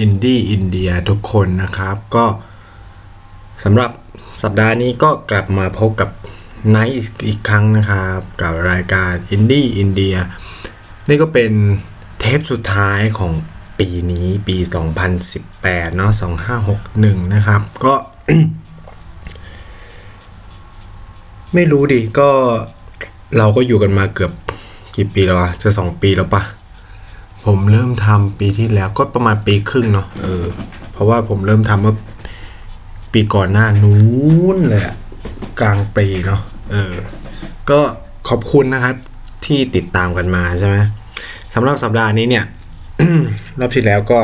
[0.00, 2.26] Indie India ทุกคนนะครับ ก็
[3.64, 3.90] สำหรับ
[4.42, 6.10] สัปดาห์นี้ก็กลับมาพบกับ
[6.70, 6.94] ไนท์
[7.28, 10.16] อีกครั้งนะครับ กับรายการ Indie India
[11.08, 11.52] นี่ก็เป็น
[12.18, 13.32] เทปสุดท้ายของ
[13.78, 14.56] ปีนี้ปี
[15.26, 16.12] 2018 เนาะ
[16.72, 17.94] 2561 นะครับ ก็
[21.54, 22.30] ไม่รู้ดิ ก็
[23.36, 24.32] เราก็อยู่กันมาเกือบ
[24.96, 26.42] กี่ปีแล้ววะจะสองปีแล้วปะ
[27.46, 30.44] ผมเริ่มทำปีที่แล้วก็ประมาณปีครึ่งเนาะเออ
[30.92, 31.96] เพราะว่าผมเริ่มทำเมื่อ
[33.12, 34.96] ปีก่อนหน้านู้นเลยอะ
[35.60, 36.94] กลางปีเนาะเออ
[37.70, 37.80] ก็
[38.28, 38.94] ขอบคุณนะครับ
[39.46, 40.76] ที่ติดตามกันมาใช่ไหม
[41.54, 42.44] สำหรับสัปดาห์นี้เนี่ย
[43.58, 44.20] รอบที่แล้วก็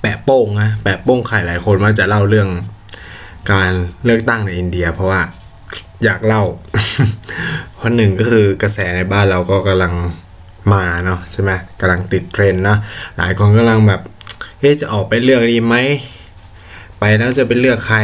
[0.00, 2.48] แปะโป้งนะแปะโป้งใครหลายคนว่าจะเล่าเรื่อง
[3.52, 3.70] การ
[4.04, 5.20] เลือกตั้งในอินเดีย เพราะว่า
[6.04, 6.42] อยากเล่า
[7.76, 9.94] เพราะหนึ่งก็คือกระแสในบ้านเราก็กำลัง
[10.72, 11.50] มาเนาะใช่ไหม
[11.80, 12.78] กำลังติดเทรนด์เนาะ
[13.16, 14.00] หลายคนกำลังแบบ
[14.60, 15.76] เอ๊จะออกไปเลือกดีไหม
[16.98, 17.98] ไปแล้วจะไปเลือกใคร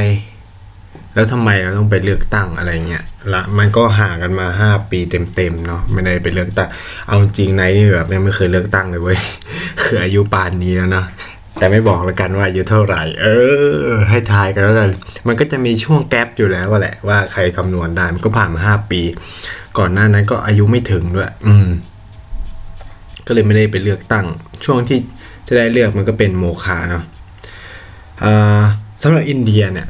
[1.15, 6.69] แล้วทำไมเราต้องไปเลือกตั้งอะไรเงี้ยละมันก็ห่างกันมา 5 ปีเต็มๆเนาะไม่ได้ไปเลือกตั้ง
[7.07, 9.19] เอาจริงในนี่แบบยังไม่เคยเลือกตั้งเลยเว้ย
[9.83, 11.07] คืออายุปานนี้แล้วเนาะ
[11.59, 13.27] แต่ไม่บอกแล้วกันว่าอายุเท่าไหร่ เอ
[13.79, 14.91] อ ให้ทายกันแล้วกัน
[15.27, 19.01] มันก็จะมีช่วงแกลบอยู่แล้วแหละว่าใครคำนวณได้มันก็ผ่านมาห้าปี
[19.79, 21.67] ก่อนหน้านั้นก็อายุไม่ถึงด้วย อืม
[23.27, 24.27] ก็เลยไม่ได้ไปเลือกตั้ง
[24.65, 24.99] ช่วงที่
[25.49, 27.05] จะได้เลือกมันก็เป็นโมฆะเนาะ
[29.03, 29.89] สำหรับอินเดียเนี่ย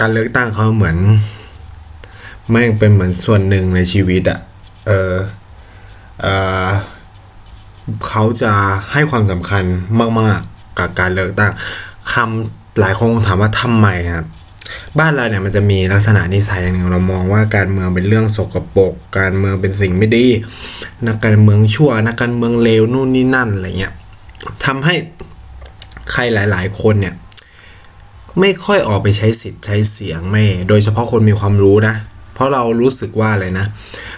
[0.00, 0.96] การเลือกตั้งเขาเหมือน
[2.50, 4.40] แม่งเป็นเหมือนส่วนหนึ่งในชีวิตอะ
[4.86, 5.14] เออ
[6.20, 6.26] เอ
[6.64, 6.66] อ
[8.08, 8.52] เขาจะ
[8.92, 9.64] ให้ความสำคัญ
[10.20, 11.52] มาก ๆ กับการเลือกตั้ง
[12.12, 14.26] คำหลายคนถามว่าทำไมครับ
[14.98, 20.26] บ้านเราเนี่ยมันจะมีลักษณะนิสัยอย่างหนึ่งเรามองว่าการเมืองเป็นเรื่องสกปรกการเมืองเป็นสิ่งไม่ดี
[21.06, 23.92] นักการเมืองชั่ว นักการเมืองเลวนู่นนี่นั่นอะไรเงี้ย
[24.64, 24.94] ทำให้
[26.12, 27.14] ใครหลาย ๆ คนเนี่ย
[28.40, 31.94] ไม่ค่อยออกไปใช้สิทธิ์ใช้เสียงไม่ โดยเฉพาะคนมีความรู้นะ
[32.34, 33.66] เพราะเรารู้สึกว่าอะไรนะ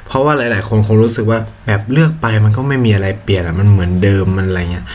[0.06, 4.86] เพราะว่าหลาย ๆ คนคงรู้สึกว่าแบบเลือกไปมันก็ไม่มีอะไรเปลี่ยนอะมันเหมือนเดิมมันอะไรเงี้ย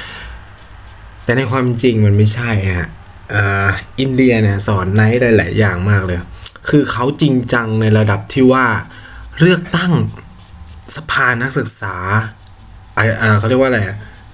[1.24, 2.90] แต่ในความจริงมันไม่ใช่ฮะ
[4.00, 6.20] อินเดียเนี่ยสอนไนท์หลาย ๆ อย่างมากเลย
[6.70, 8.66] คือเขาจริงจังในระดับที่ว่า
[9.42, 9.94] เลือกตั้ง
[10.96, 11.96] สภานักศึกษา
[13.40, 13.80] เขาเรียกว่าอะไร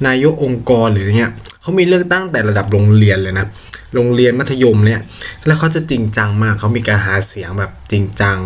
[0.08, 3.48] นายกองค์กรหรืออะไรเงี้ยเขามีเลือกตั้งแต่ระดับโรงเรียนเลยนะ
[3.96, 5.02] โรงเรียนมัธยมเนี่ย
[5.46, 8.38] แล้วเขาจะจริงจังมากเขามีการหาเสียงแบบจริงจัง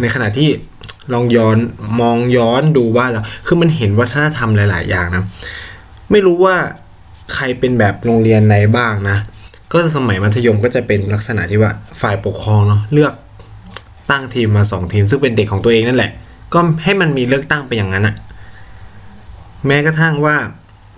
[0.00, 0.48] ในขณะที่
[1.12, 1.56] ลองย้อน
[2.00, 5.24] มองย้อนดูว่าเราคือมันเห็นวัฒนธรรมหลาย ๆ อย่างนะ
[6.10, 6.56] ไม่รู้ว่า
[7.34, 9.18] ใครเป็นแบบโรงเรียนไหนบ้างนะ
[9.72, 13.12] ก็สมัยมัธยมก็จะเป็นลักษณะที่ว่าฝ่ายปกครองเนาะเลือก
[14.10, 16.12] ตั้งทีมมาสองทีม ซึ่งเป็นเด็กของตัวเองนั่นแหละ
[16.54, 18.14] ก็ให้มันมีเลือกตั้งไปอย่างนั้นอะ
[19.66, 20.36] แม้กระทั่งว่า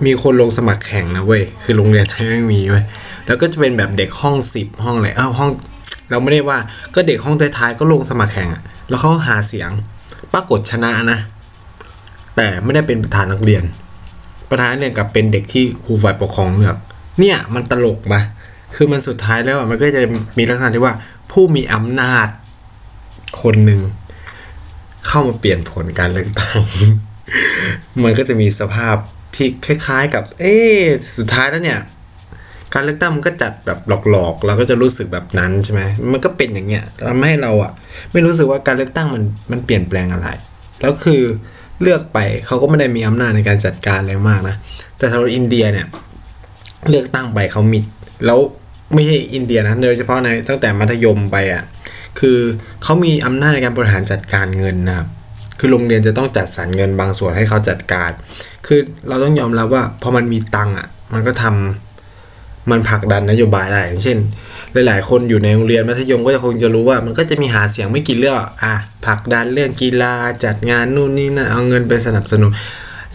[0.06, 2.84] มีคนลงสมัครแข่งนะเว้ย คือโรงเรียนไทยไม่มีเว้ย
[3.26, 5.50] แล้วก็จะเป็นแบบเด็กห้องสิบห้องอะไรเอ้าห้อง
[6.10, 6.58] เราไม่ได้ว่า
[6.94, 9.70] ก็เด็กห้องท้ายๆก็ลงสมัครแข่งอะแล้วเขาหาเสียง
[10.32, 11.18] ปรากฏชนะนะ
[12.36, 13.64] แต่ไม่ได้เป็นประธานนักเรียน
[14.52, 16.76] ประธานนักเรียกับเป็นเด็กที่ครูฝ่ายปกครองเลือก
[17.20, 18.22] เนี่ยมันตลกปะ
[18.74, 20.02] คือมันสุดท้ายแล้วมันก็จะ
[20.38, 20.94] มีลักษณะที่ว่า
[21.30, 22.28] ผู้มีอำนาจ
[23.42, 23.80] คนหนึ่ง
[25.06, 26.60] เข้ามาเปลี่ยนผลการเลือกตั้ง
[28.02, 28.96] มันก็จะมีสภาพ
[29.34, 30.80] ที่คล้ายๆ กับ เอ๊ะ
[31.16, 31.80] สุดท้ายแล้วเนี่ย
[32.74, 33.78] การเลือกตั้งมันก็จัดแบบ
[34.10, 35.82] หลอกๆ เราก็จะรู้สึกแบบนั้นใช่ไหม
[36.12, 37.72] มันก็เป็นอย่างเงี้ยทำให้เราอะ
[38.12, 40.28] ไม่รู้สึกว่าการเลือกตั้งมันมันเปลี่ยนแปลงอะไร
[40.80, 41.22] แล้วคือ
[41.82, 44.56] เลือกไปเขาก็ไม่ได้มีอำนาจในการจัดการอะไรมากนะ
[44.98, 45.86] แต่สำหรับอินเดียเนี่ย
[46.90, 47.78] เลือกตั้งไปเขามี
[48.26, 48.38] แล้ว
[48.94, 51.64] ไม่ใช่อินเดียนะโดยเฉพาะในตั้งแต่มัธยมไปอะ่ะ
[52.20, 52.38] คือ
[52.82, 55.08] เขามีอำนาจในการบริหารจัดการเงินนะครับ
[55.58, 58.10] คือโรงเรียนจะต้องจัดสรรเงินบางส่วนให้เขาจัดการ
[58.66, 64.18] คือเราต้องยอมรับว่าพอมันมีตังค์อะมันก็ทำมันผลักดันนโยบายได้อย่างเช่น
[64.72, 68.74] หลาย ๆ คนอยู่ในโรงเรียนมัธยมก็จะคงจะรู้ว่า มันก็จะมีหาเสียงไม่กี่เรื่องอะ
[69.06, 70.14] ผักดันเรื่องกีฬา
[70.44, 72.52] จัดงานนู่นนี่นั่นเอาเงินไปสนับสนุน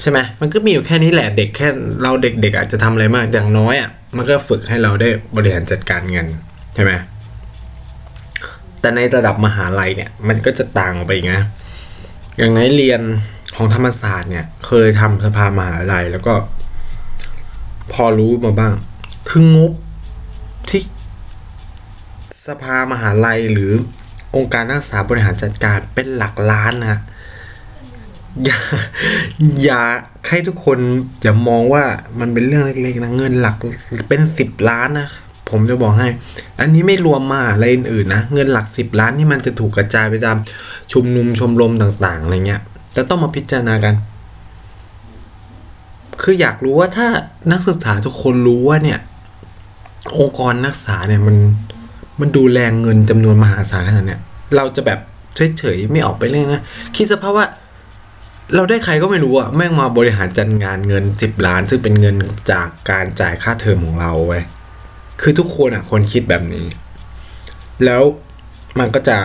[0.02, 1.68] ใช่ไหมมันก็มีอยู่แค่นี้แหละเด็กแค่
[2.02, 6.28] เราเด็ก ๆ อาจจะทำอะไรมากอย่างน้อยอะมันก็ฝึกให้เราได้บริหารจัดการเงิน
[6.74, 6.92] ใช่ไหม
[8.82, 11.46] แต่ในระดับมหาลัยเนี่ยมันก็จะต่างออกไปอีกนะ
[12.38, 13.02] อย่างในเรียน
[13.56, 16.34] ของธรรมศาสตร์เนี่ย เคยทำสภามหาลัยแล้วก็
[17.94, 18.74] พอรู้มาบ้าง
[19.30, 19.72] คืองบ
[20.70, 20.82] ที่
[22.48, 23.72] สภามหาลัยหรือ
[24.36, 27.00] องค์การนักศึกษาบริหารจัดการเป็นหลักล้านนะ
[28.46, 28.60] อย่า
[29.64, 29.82] อย่า
[30.28, 30.80] ให้ทุกคน
[31.22, 31.84] อย่ามองว่า
[32.20, 33.56] มันเป็นเรื่องเล็กๆนะเงินหลัก
[34.10, 35.08] เป็นสิบล้านนะ
[35.50, 36.08] ผมจะบอกให้
[36.60, 40.38] อันนี้ไม่รวมมาอะไรอื่นๆนะ เงินหลักสิบล้านที่มันจะถูกกระจายไปตาม
[40.92, 42.62] ชุมนุมชมรมต่างๆอะไรเงี้ย
[42.96, 43.96] จะต้องมาพิจารณากัน
[46.22, 47.08] คืออยากรู้ว่าถ้า
[47.52, 49.00] นักศึกษาทุกคนรู้ว่าเนี่ย
[50.18, 51.38] องค์กรนักศึกษาเนี่ยมัน
[52.22, 54.22] มันดูแลเงินจำนวนมหาศาลขนาดเนี้ย
[54.56, 55.00] เราจะแบบ
[55.58, 56.64] เฉยๆไม่ออกไปเรื่องนะ
[56.96, 57.46] คิดสภาพว่า
[58.56, 62.16] เราได้ใครก็ไม่รู้อะแม่งมาบริหารจัดงานเงินสิบล้าน ซึ่งเป็นเงิน
[62.52, 64.44] จากการจ่ายค่าเทอมของเราเว้ย
[65.22, 66.66] คือทุกคนอะคนคิดแบบนี้
[67.86, 68.02] แล้ว
[68.80, 69.18] มันก็จะ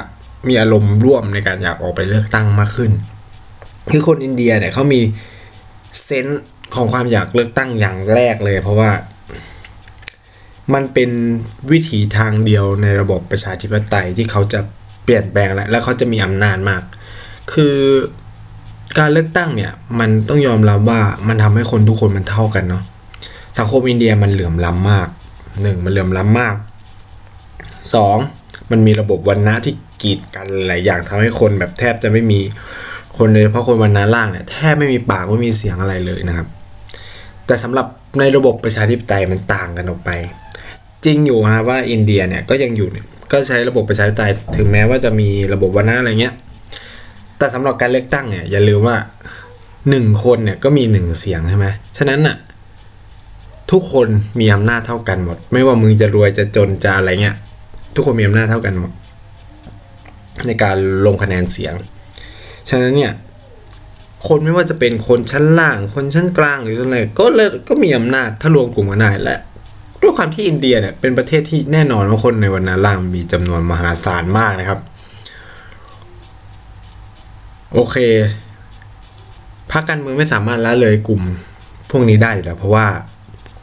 [0.49, 2.91] มีอารมณ์ร่วมในการอยากออกไปเลือกตั้งมากขึ้น
[3.93, 5.01] คือคนอินเดียเนี่ยเขามี
[6.05, 6.43] เซนส์
[6.75, 8.91] ของความอยากเลือกตั้งอย่างแรกเลย เพราะว่า
[10.75, 11.11] มันเป็น
[11.71, 14.61] วิถีทางเดียวในระบบประชาธิปไตยที่เขาจะ
[15.05, 16.83] เปลี่ยนแปลงและและเขาจะมีอำนาจมาก
[17.53, 17.77] คือ
[18.99, 22.83] การเลือกตั้งเนี่ยมันต้องยอมรับว่ามันทำให้คนทุกคนมันเท่ากันเนาะ
[23.59, 25.09] สังคมอินเดียมันเหลื่อมล้ำมาก
[25.63, 26.55] หนึ่งมันเหลื่อมล้ำมาก
[27.95, 28.17] สอง
[28.71, 32.41] มันมีระบบวันนะที่กีดกันหลายอย่างทำให้คนแบบแทบจะไม่มี
[33.19, 36.47] คนเลยเพราะคนวันนะล่างเนี่ยแทบไม่มีปากไม่มีเสียงอะไรเลยนะครับ
[37.47, 37.87] แต่สำหรับ
[38.19, 40.11] ในระบบประชาธิปไตยมันต่างกันออกไป
[41.05, 46.35] จริงอยู่นะว่าอินเดียเนี่ยก็ยังอยู่เนี่ยก็ใช้ระบบประชาธิปไตยถึงแม้ว่าจะมีระบบวันนะอะไรเงี้ย
[47.39, 48.97] แต่สำหรับการเลือกตั้งเนี่ยอย่าลืมว่า
[49.91, 51.67] หนึ่งคนเนี่ยก็มีหนึ่งเสียงใช่ไหม
[51.99, 52.37] ฉะนั้นน่ะ
[53.71, 54.09] ทุกคน
[54.41, 57.37] มีอำนาจเท่ากันหมด ไม่ว่ามึงจะรวยจะจนจะอะไรเงี้ย
[57.95, 58.93] ทุกคนมีอำนาจเท่ากันหมด
[60.47, 60.77] ในการ
[61.07, 61.75] ลงคะแนนเสียง
[62.69, 63.13] ฉะนั้นเนี่ย
[64.29, 69.41] คนไม่ว่าจะเป็นคนชั้นล่าง คนชั้นกลางหรืออะไรก็เลยก็มีอำนาจถ้ารวมกลุ่มกันได้และ
[70.03, 74.81] ด้วยความที่อินเดียเนี่ยเป็นประเทศที่แน่นอนว่าคนในวันนาล่างมีจำนวนมหาศาลมากนะครับ
[77.73, 77.97] โอเค
[79.73, 81.23] พรรคการเมืองไม่สามารถละเลยกลุ่ม
[81.91, 82.87] พวกนี้ได้อยู่แล้ว เพราะว่า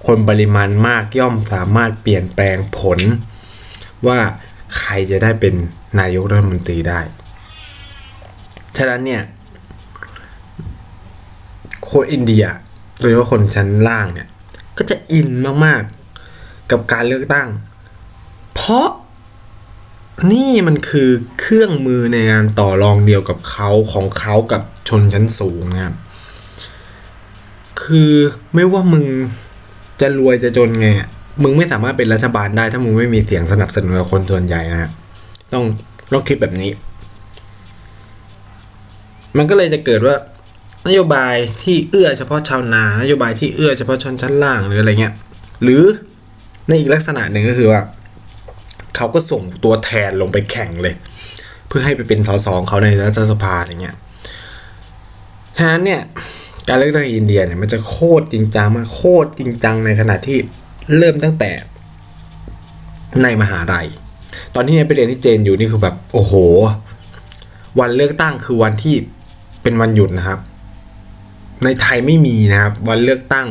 [0.08, 3.00] คนปริมาณมากย่อมสามารถเปลี่ยนแปลงผล
[4.08, 4.20] ว่า
[4.78, 5.54] ใครจะได้เป็น
[6.00, 7.00] นายกรัฐมนตรีได้
[8.78, 9.24] ฉะนั้นเนี่ย
[11.90, 12.46] คนอินเดีย
[13.00, 14.28] โดยเฉพาะคนชั้นล่างเนี่ย
[14.78, 15.30] ก็จะอิน
[15.66, 15.99] มากๆ
[16.72, 17.48] กับการเลือกตั้ง
[18.56, 18.88] เพราะ
[20.32, 25.96] นี่มันคือเครื่องมือในการต่อรองเดียวกับเขาของเขากับชนชั้นสูงนะครับ
[27.84, 28.14] คือ
[28.54, 29.06] ไม่ว่ามึง
[30.02, 30.88] จะรวยจะจนไง
[31.44, 34.92] มึงไม่สามารถเป็นรัฐบาลได้ ถ้ามึงไม่มีเสียงสนับสนุนคนส่วนใหญ่นะฮะ
[35.54, 35.64] ต้อง
[36.14, 36.72] ต้องคิดแบบนี้
[39.38, 40.16] มันก็เลยจะเกิดว่า
[40.88, 45.14] นโยบายที่เอื้อเฉพาะชาวนานโยบายที่เอื้อเฉพาะชนชั้นล่างหรืออะไรเงี้ย
[45.64, 45.84] หรือ
[46.70, 47.82] ในอีกลักษณะหนึ่งก็คือว่า
[48.96, 50.96] เขาก็ส่งตัวแทนลงไปแข่งเลย
[51.68, 53.98] เพื่อให้ไปเป็นสสเขาในรัฐสภาอะไรเงี้ย
[55.58, 56.02] ฉะนั้นเนี่ย
[56.68, 60.38] การเลือกตั้งอินเดียเนี่ยมันจะโคตรจริงจังมากโคตรจริงจังในขณะที่
[60.98, 61.52] เริ่มตั้งแต่
[63.24, 63.88] ในมหาลัย
[64.56, 66.34] ตอนที่เนี่ยไปเรียนที่เจนอยู่นี่คือแบบโอ้โห
[67.80, 68.96] วันเลือกตั้งคือวันที่
[69.64, 70.40] เป็นวันหยุดนะครับ
[71.64, 73.48] ในไทยไม่มีนะครับ วันเลือกตั้ง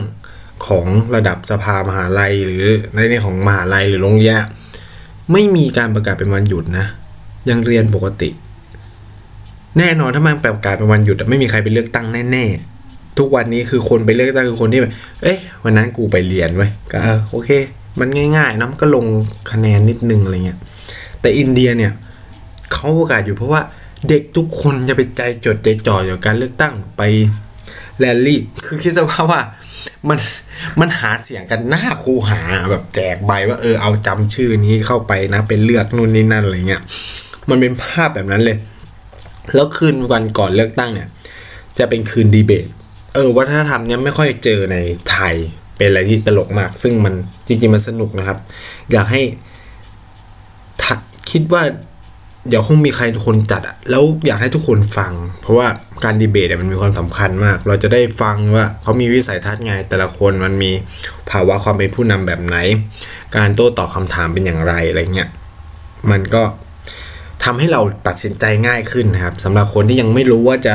[0.66, 4.34] ของระดับสภามหาลัยหรือในในของมหาลัยหรือโรงเรียน
[5.32, 6.86] ไม่มีการประกาศเป็นวันหยุดนะ
[7.50, 8.30] ยังเรียนปกติ
[9.78, 16.98] แน่นอนถ้ามันประกาศเป็นวันหยุดไม่มีใครไปเลือกตั้งแน่ๆ ทุกวันนี้คือคนไปเลือกตั้งคือคนที่แบบเอ้ยวันนั้นกูไปเรียนไว้ก็
[17.30, 17.50] โอเค
[18.00, 19.06] มันง่ายๆนะมันก็ลง
[19.50, 20.58] คะแนนนิดนึงอะไรเงี้ย
[21.20, 21.92] แต่อินเดียเนี่ย
[22.72, 23.60] เขาประกาศอยู่เพราะว่า
[24.08, 27.02] เด็กทุกคนจะไปใจจดใจจ่ออยู่การเลือกตั้งไป
[27.98, 29.40] แรลลี่ คือคิดสภาพว่า
[30.08, 30.18] มัน
[30.80, 36.82] มันหาเสียงกันหน้าคูหาแบบแจกใบว่าเออเอาจำชื่อนี้เข้าไปนะ เป็นเลือกนู่นนี่นั่นอะไรเงี้ย
[37.48, 38.56] มันเป็นภาพแบบนั้นเลย
[39.54, 41.08] แล้วคืนวันก่อนเลือกตั้งเนี่ย
[41.78, 42.66] จะเป็นคืนดีเบต
[43.14, 44.76] เออ วัฒนธรรมเนี้ยไม่ค่อยเจอใน
[45.10, 45.34] ไทย
[45.76, 47.14] เป็นอะไรที่ตลกมาก ซึ่งมัน
[47.46, 48.38] จริงๆมันสนุกนะครับ
[48.92, 49.22] อยากให้
[51.30, 51.62] คิดว่า
[52.48, 55.66] เดี๋ยวคงมีใครทุกคนจัดอะแล้วอยากให้ทุกคนฟัง เพราะว่า
[56.04, 60.70] การดีเบตเนี่ยมันมีความสำคัญมาก เราจะได้ฟังว่าเขามีวิสัยทัศน์ไง แต่ละคนมันมี
[61.30, 62.56] ภาวะความเป็นผู้นำแบบไหน
[63.36, 65.28] การโต้ตอบคาถามเป็นอย่างไรอะไรเงี้ย
[66.10, 66.42] มันก็
[67.44, 70.74] ทำให้เราตัดสินใจง่ายขึ้นนะครับสำหรับคนที่ยังไม่รู้ว่าจะ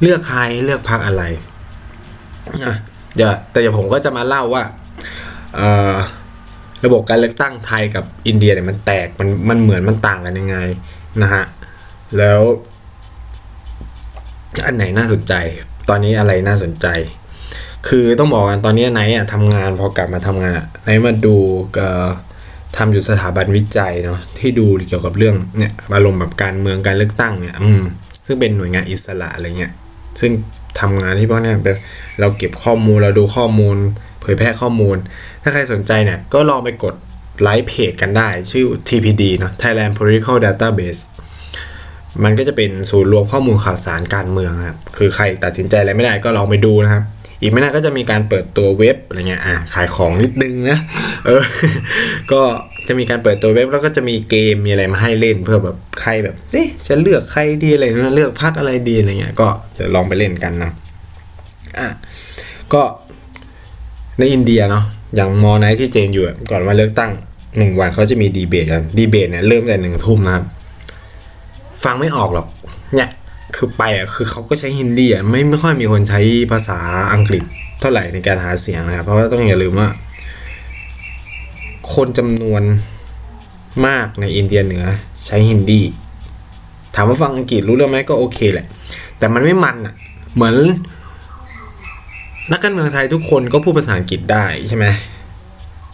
[0.00, 1.22] เลือกใครเลือกพรรคอะไร
[2.64, 2.76] นะ
[3.16, 4.62] เดี๋ยวแต่เดี๋ยวผมก็จะมาเล่าว่า
[6.84, 10.56] ระบบการเลือกตั้งไทยกับอินเดียเนี่ยมันแตกมันมันเหมือนมันต่างกันยังไง
[11.22, 11.44] นะฮะ
[12.18, 12.40] แล้ว
[14.66, 15.34] อันไหนน่าสนใจ
[15.88, 16.86] ตอนนี้อะไรน่าสนใจ
[17.88, 21.36] คือต้องบอกกันตอนนี้ไนท์อะทำงานพอกลับมาทำงานไนท์มาดู
[21.78, 21.88] ก็
[22.76, 27.82] ทำอยู่สถาบันวิจัยเนาะที่ดูเกี่ยวกับเรื่องเนี่ยอารมณ์แบบการเมืองการเลือกตั้งเนี่ยอืม
[28.26, 29.72] ซึ่งเป็นหน่วยงานอิสระอะไรเงี้ย
[30.20, 30.32] ซึ่ง
[30.80, 31.78] ทำงานที่พวกนี้แบบ
[32.20, 33.76] เราเก็บข้อมูลเราดูข้อมูล
[34.20, 34.96] เผยแพร่ข้อมูล
[35.42, 36.94] ถ้าใครสนใจเนี่ยก็ลองไปกด
[37.42, 41.00] ไลค์เพจกันได้ชื่อ TPD เนาะ Thailand Political Database
[42.24, 47.04] มันก็จะเป็นศูนย์รวมข้อมูลข่าวสารการเมืองครับ คือใครตัดสินใจอะไรไม่ได้ก็ลองไปดูนะครับ
[47.40, 50.78] อีกไม่นานก็จะมีการเปิดตัวเว็บอะไรเงี้ย อะ ขายของนิดนึงนะ
[51.26, 51.42] เออ
[52.32, 52.42] ก็
[52.88, 60.70] จะมีการเปิดตัวเว็บแล้วก็จะมีเกมมีอะไรมาให้เล่นเพื่อแบบใครแบบเอ๊ะจะเลือกใครดีอะไรนะเลือกพักอะไรดีอะไรเงี้ย ก็จะลองไปเล่นกันนะ
[61.78, 61.88] อะ
[62.74, 62.82] ก็
[64.18, 64.84] ในอินเดียเนาะ
[65.14, 67.10] อย่างมอไนที่เจนอยู่ก่อนมาเลือกตั้ง
[67.58, 70.44] หนึ่งวันเขาจะมีดีเบตกันดีเบตเนี่ยเริ่มแต่หนึ่งทุ่มนะครับ
[71.84, 72.46] ฟังไม่ออกหรอก
[72.94, 73.08] เนี่ย
[73.56, 76.20] คือไปอะคือเขาก็ใช้ฮินดีอะไม่ไม่ค่อยมีคนใช้
[76.52, 76.78] ภาษา
[77.12, 77.42] อังกฤษ
[77.80, 79.88] เท่าไหร่ในการหาเสียงนะครับ เพราะว่าต้องอย่าลืมว่า
[81.94, 82.62] คนจำนวน
[83.86, 84.84] มากในอินเดียเหนือ
[85.26, 85.82] ใช้ฮินดี
[86.94, 88.66] ถามว่าฟังอังกฤษรู้เรื่องไหมก็โอเคแหละ
[89.18, 89.94] แต่มันไม่มันอะ
[90.34, 90.54] เหมือน
[92.52, 94.86] นักการเมืองไทยทุกคนก็พูดภาษาอังกฤษได้ใช่ไหม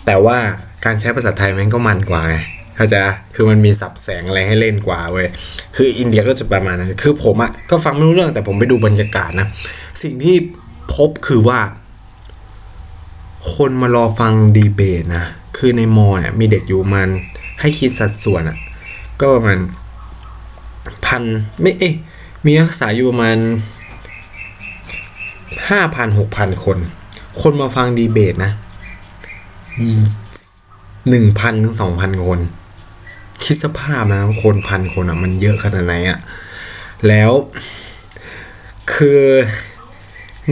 [0.07, 0.39] แต่ว่า
[0.85, 2.37] การใช้ภาษาไทยมันก็มันกว่าไง
[2.77, 2.95] เข้าใจ
[3.35, 5.29] คือมันมีสับแสงอะไรให้เล่นกว่าเว้ย
[5.77, 9.47] คืออินเดียก็จะประมาณนั้นคือผมอะ่ะก็ฟังไม่รู้เรื่องแต่ผมไปดูบรรยากาศนะ
[10.03, 10.37] สิ่งที่
[10.95, 11.61] พบคือว่า
[13.55, 15.25] คนมารอฟังดีเบตนะ
[15.59, 17.09] คือในมอเนี่ยมีเด็กอยู่มัน
[17.61, 18.57] ให้คิดสัดส่วนอะ่ะ
[19.21, 19.59] ก็ประมาณ
[21.05, 21.23] พัน
[21.61, 21.95] ไม่เอ๊ะ
[22.45, 23.37] มีนักศึกษาอยู่ประมาณ
[25.69, 26.79] ห้าพันหกพันคน
[27.41, 28.53] คนมาฟังดีเบตนะ
[31.09, 32.41] หนึ่งพันถึงสองพันคน
[33.45, 36.19] คิดสภาพนะคนพันคนอะ มันเยอะขนาดไหนอะ
[37.09, 37.31] แล้ว
[38.95, 39.23] คือ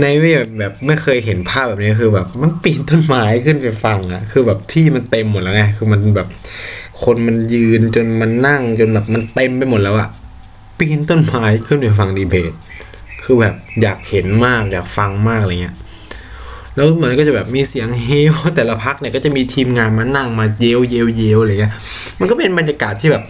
[0.00, 6.28] ในเว็บแบบไม่เคยเห็นภาพแบบนี้คือแบบ มันปีนต้นไม้ขึ้นไปฟังอะคือแบบที่มันเต็มหมดแล้วไงคือมันแบบ
[7.02, 10.08] คนมันยืนจนมันนั่งจนแบบมันเต็มไปหมดแล้วอะ
[10.78, 12.52] ปีนต้นไม้ขึ้นไปฟังดีเบต
[13.30, 15.76] คือแบบอยากเห็นมากอยากฟังมากอะไรเงี้ย
[16.74, 21.74] แล้วเหมือนก็จะแบบมีเสียงเฮลแต่ละพักเนี่ยก็จะมีทีมงานมานั่งมาเยลเยลเยลอะไรเงี้ย
[22.18, 23.22] มันก็เป็นบรรยากาศที่แบบ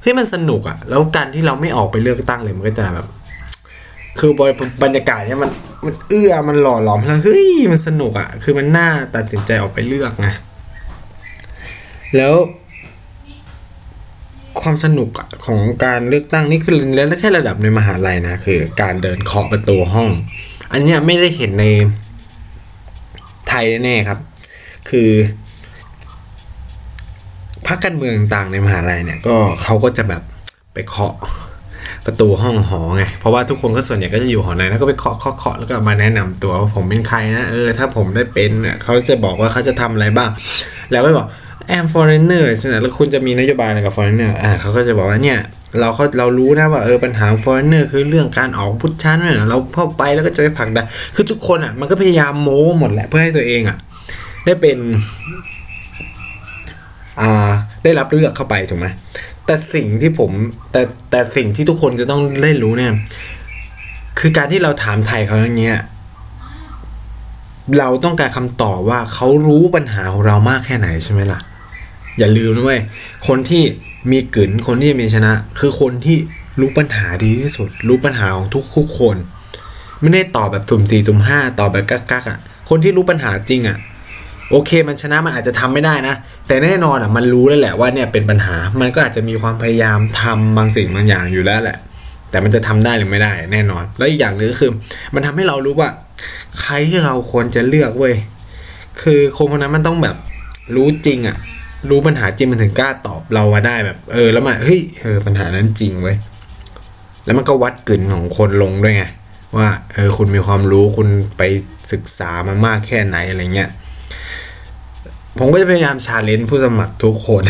[0.00, 3.06] เฮ้ยมันสนุกอะแล้วการที่เราไม่ออกไปเลือกตั้งเลยมันก็จะแบบ
[4.18, 4.30] คือ
[4.82, 5.50] บรรยากาศเนี่ยมัน
[5.84, 10.28] มันเอื้อมันหล่อหลอมแล้วเฮ้ยมันสนุกอะคือมันน่าตัดสินใจออกไปเลือกไง
[12.16, 12.34] แล้ว
[14.60, 15.10] ความสนุก
[15.46, 20.10] ของการเลือกตั้งนี่คือแล้วแค่ระดับในมหาลัยนะคือ การเดินเคาะประตูห้อง
[20.72, 21.64] อันเนี้ยไม่ได้เห็นใน
[23.48, 24.18] ไทยแน่ครับ
[24.90, 25.10] คือ
[27.66, 30.22] พรรคการเมืองต่างในมหาลัยเนี่ยก็เขาก็จะแบบ
[30.74, 31.14] ไปเคาะ
[32.06, 40.30] ประตูห้องหอไง เพราะว่าทุกคนก็ส่วนใหญ่ก็จะอยู่หอในแล้วก็ไปเคาะเคาะเคาะแล้วก็มาแนะนำตัวว่าผมเป็นใครนะเออถ้าผมได้เป็นเนี่ยเขาจะบอกว่าเขาจะทำอะไรบ้าง
[40.92, 41.28] แล้วก็บอก
[41.76, 45.38] I'm foreigner ใช่ไหมแล้วคุณจะมีนโยบายอะไรกับ foreigner อ่าเขาก็จะบอกว่าเนี่ย
[45.80, 53.76] เราเขาเรารู้นะว่าเออปัญหา foreigner คือเรื่องการออกพุทธชั้นเนี่ยเราเข้าไปแล้วก็จะไปผลักดันคือทุกคนอะมันก็พยายามโม้หมดแหละเพื่อให้ตัวเองอะ
[54.44, 54.78] ได้เป็น
[57.20, 57.50] อ่า
[57.82, 58.86] ได้รับเลือกเข้าไปถูกไหม
[59.46, 60.30] แต่สิ่งที่ผม
[60.72, 62.92] แต่แต่สิ่งที่ทุกคนจะต้องได้รู้เนี่ย
[64.20, 65.78] คือการที่เราถามไทยเขาอย่างเงี้ย
[67.78, 71.40] เราต้องการคำตอบว่าเขารู้ปัญหาของเรามากแค่ไหนใช่ไหมล่ะ
[72.18, 72.80] อย่าลืมนะเว้ย
[73.28, 73.62] คนที่
[74.10, 76.16] มีกลืนคนที่มีชนะ คือคนที่
[76.60, 79.16] รู้ปัญหาดีที่สุด รู้ปัญหาของทุกทุกคน
[80.00, 83.76] ไม่ได้ตอบแบบสุ่มสี่สุ่มห้าตอบแบบกักกักอะคนที่รู้ปัญหาจริงอะ
[84.50, 86.14] โอเค มันชนะมันอาจจะทำไม่ได้นะ
[86.46, 91.76] แต่แน่นอนอะมันรู้แล้วแหละว่าเนี่ยเป็นปัญหา มันก็อาจจะมีความพยายามทำบางสิ่งบางอย่างอยู่แล้วแหละ
[92.30, 94.70] แต่มันจะทำได้หรือไม่ได้ แน่นอน แล้วอีกอย่างหนึ่งก็คือ
[95.14, 95.90] มันทำให้เรารู้ว่า
[96.60, 98.14] ใครที่เราควรจะเลือกเว้ย
[99.02, 100.16] คือคนคนนั้นมันต้องแบบ
[100.74, 101.36] รู้จริงอะ
[101.90, 106.16] รู้ปัญหาจริงมันถึงกล้าตอบเรามาได้แบบ เออ แล้วมันเฮ้ยเออปัญหานั้นจริงเว้ย
[107.24, 109.04] แล้วมันก็วัดกลิ่นของคนลงด้วยไง
[109.56, 111.42] ว่าเออคุณมีความรู้คุณไป
[111.92, 113.70] ศึกษามามากแค่ไหนอะไรเงี้ย
[115.38, 117.42] ผมก็จะพยายามชาเลนจ์ผู้สมัครทุกคน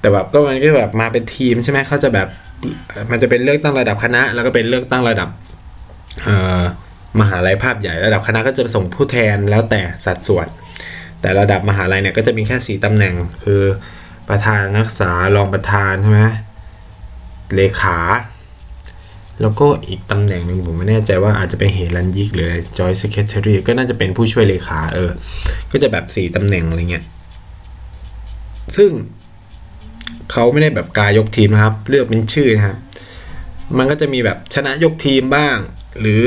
[0.00, 2.28] แต่แบบก็มันก็แบบมาเป็นทีมใช่ไหมเขาจะแบบ
[3.10, 5.28] มันจะเป็นเลือกตั้งระดับคณะ แล้วก็เป็นเลือกตั้งระดับ
[6.24, 6.62] เอ่อ
[7.20, 10.46] มหาลัยภาพใหญ่ระดับคณะก็จะส่งผู้แทนแล้วแต่สัดส่วน
[11.20, 13.62] แต่ระดับมหาลัยเนี่ยก็จะมีแค่สีตำแหน่ง คือ
[14.28, 16.22] ประธานนักศึกษารองประธานใช่ไหม
[17.54, 17.98] เลขา
[19.40, 25.10] แล้วก็อีกตำแหน่งหนึ่งผมไม่แน่ใจว่าอาจจะเป็นเฮรันยิกหรือ Joy Secretary ก็น่าจะเป็นผู้ช่วยเลขาเออ
[25.72, 27.04] ก็จะแบบสี่ตำแหน่งอะไรเงี้ย
[28.76, 28.90] ซึ่ง
[30.32, 32.76] เขาไม่ได้แบบกายกทีมนะครับ เลือกเป็นชื่อนะครับ
[33.78, 35.56] มันก็จะมีแบบชนะยกทีมบ้าง
[36.00, 36.22] หรือ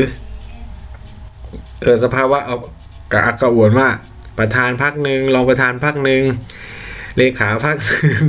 [1.82, 2.56] เกิดสภาวะเอา
[3.12, 3.90] กระอักกระอ่วนว่า
[4.42, 6.24] ประธานพักหนึ่งรองประธานพักหนึ่ง
[7.18, 8.22] เลขาพักหนึ่ง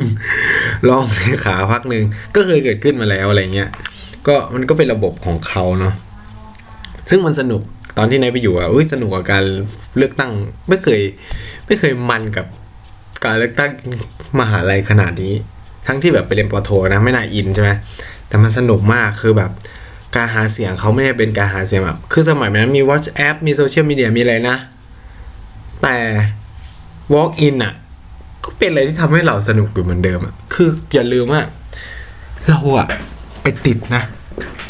[0.88, 2.04] รองเลขาพักหนึ่ง
[2.34, 3.70] ก็เคยเกิดขึ้นมาแล้วอะไรเงี้ย
[4.26, 5.94] ก็มันก็เป็นระบบของเขาเนาะ
[7.10, 7.60] ซึ่งมันสนุก
[7.98, 9.44] ตอนที่นายไปอยู่อะอุ้ยสนุกกับการ
[9.96, 10.32] เลือกตั้ง
[10.68, 11.00] ไม่เคย
[11.66, 12.46] ไม่เคยมันกับ
[13.24, 13.70] การเลือกตั้ง
[14.40, 15.34] มหาลัยขนาดนี้
[15.86, 17.70] ทั้งที่แบบไปเรียนปอโทนะไม่น่าอินใช่ไหม
[18.28, 19.50] แต่มันสนุกมากคือแบบ
[20.16, 24.56] การหาเสียงเขาไม่ได้เป็นการหาเสียงแบบ คือสมัยนั้นมี WhatsApp มีโซเชียลมีเดียมีอะไรนะ
[25.82, 25.96] แต่
[27.14, 27.74] Walk in อะ
[28.44, 31.42] ก็เป็นอะไรที่ทำให้เราสนุกอยู่เหมือนเดิมอะคืออย่าลืมว่า
[32.48, 32.88] เราอะ
[33.42, 34.02] ไปติดนะ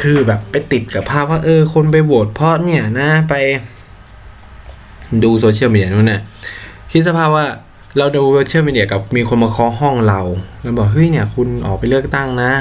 [0.03, 3.35] คือแบบไปติดกับภาพว่า เออ คนไปโหวตเพราะเนี่ยนะไป
[5.25, 6.21] ดูโซเชียลมีเดียนู่นน่ะ
[6.91, 7.47] คิดสภาพว่า
[7.99, 10.21] เราดูโซเชียลมีเดียกับมีคนมาเคาะห้องเรา
[10.63, 12.53] แล้วบอกเฮ้ยเนี่ย คุณออกไปเลือกตั้งนะ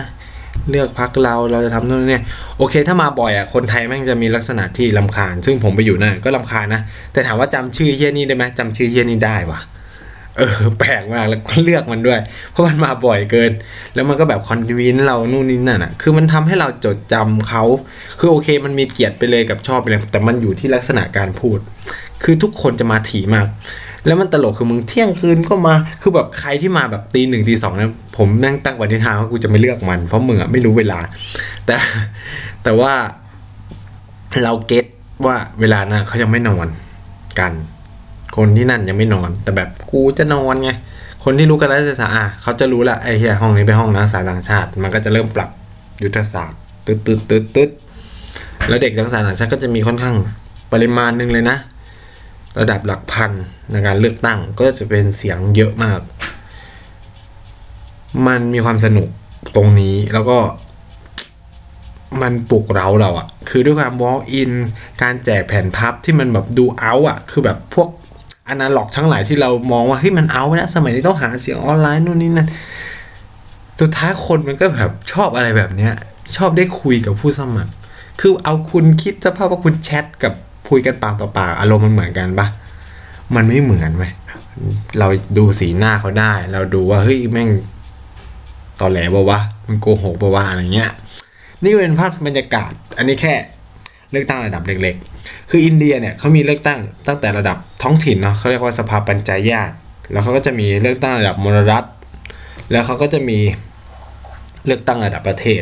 [0.70, 2.22] เลือกพรรคเราเราจะทำนู่นนี่
[2.58, 6.82] โอเค ถ้ามาบ่อยอะคนไทยแม่งจะมีลักษณะที่รำคาญ ซึ่งผมไปอยู่นั่นก็รำคาญนะ
[7.14, 9.60] แต่ถามว่าจำชื่อเฮียนี่ได้ไหมจำชื่อเฮียนี่ได้วะ
[10.38, 12.20] เออแปลกมากแล้วก็เลือกมันด้วย
[12.52, 13.52] เพราะมันมาบ่อยเกิน
[13.96, 17.64] แล้วมันก็แบบ convince เรานู่นนี่นั่นอะ คือมันทำให้เราจดจำเขา
[18.20, 21.60] คือโอเค มันมีเกียรติไปเลยกับชอบไปเลยแต่มันอยู่ที่ลักษณะการพูด
[22.24, 23.48] คือทุกคนจะมาถี่มาก
[24.06, 31.00] แล้วมันตลกคือมึงเที่ยงคืนก็มา คือแบบใครที่มาแบบตีหนึ่งตีสองเนี่ยผมนั่งตั้งปณิธานว่ากูจะไม่เลือกมัน เพราะมึงอะไม่รู้เวลา
[31.66, 31.76] แต่
[32.64, 32.94] แต่ว่า
[34.44, 34.86] เราเก็ต
[35.26, 36.68] ว่าเวลานะเขายังไม่นอน
[37.40, 37.54] กัน
[38.38, 40.72] คนที่นั่นยังไม่นอน แต่แบบกูจะนอนไง
[41.24, 45.50] คนที่รู้กันแล้วจะสาอะเขาจะรู้ละไอ้เหี้ยห้องนี้เป็นห้องนักศึกษาต่างชาติ มันก็จะเริ่มปรับ
[46.04, 47.70] ยุทธศาสตร์ตึ๊ดตึ๊ดตึ๊ดตึ๊ด
[48.68, 50.16] แล้วเด็กนักศึกษาต่างชาติก็จะมีค่อนข้าง
[50.74, 51.58] ปริมาณหนึงเลยนะ
[52.60, 53.32] ระดับหลักพัน
[53.72, 56.00] ในการเลือกตั้งก็จะเป็นเสียงเยอะมาก
[58.28, 59.08] มันมีความสนุก
[59.56, 60.40] ตรงนี้แล้วก็
[62.22, 64.52] มันปลุกเราเราอะคือด้วยความ walk in
[65.02, 67.90] การแจกแผ่นพับที่มันแบบดูเอาอะคือแบบพวก
[68.48, 72.48] อนาล็อกทั้งหลายที่เรามองว่าเฮ้ยมันเอานะสมัยนี้ต้องหาเสียงออนไลน์นู่นนี่นั่น
[73.82, 75.94] สุดท้ายคนมันก็แบบชอบอะไรแบบเนี้ย
[76.38, 77.72] ชอบได้คุยกับผู้สมัคร
[78.22, 80.34] คือเอาคุณคิดสภาพว่าคุณแชทกับ
[80.72, 82.48] คุยกันปากต่อปากอารมณ์มันเหมือนกันปะ
[83.36, 84.12] มันไม่เหมือนเว้ย
[85.00, 85.08] เรา
[85.38, 87.50] ดูสีหน้าเขาได้ เราดูว่าเฮ้ยแม่ง
[88.80, 90.92] ตอแหลบ่าวะมันโกหกบ่าวะอะไรเงี้ย
[91.64, 93.34] นี่เป็นภาพบรรยากาศ อันนี้แค่
[94.12, 99.72] เลือกตั้งระดับเล็กๆ คืออินเดียเนี่ยเขามีเลือกตั้งตั้งแต่ระดับท้องถิ่นเนาะเขาเรียกว่าสภาปัญจายาต
[100.12, 101.84] แล้วเขาก็จะมีเลือกตั้งระดับมลรัฐ
[102.72, 103.40] แล้วเขาก็จะมี
[104.66, 105.62] เลือกตั้งระดับประเทศ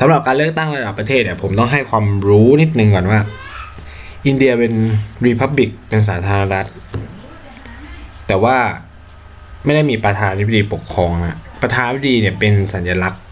[0.00, 3.20] สำหรับการเลือกตั้งระดับประเทศเนี่ยผมต้องให้ความรู้นิดนึงก่อนว่า
[4.26, 4.72] อินเดียเป็น
[5.24, 6.66] รีพับบิกเป็นสาธารณรัฐ
[8.26, 8.58] แต่ว่า
[9.64, 13.22] ไม่ได้มีประธานาธิบดีปกครองอะประธานาธิบดีเนี่ยเป็นสัญลักษณ์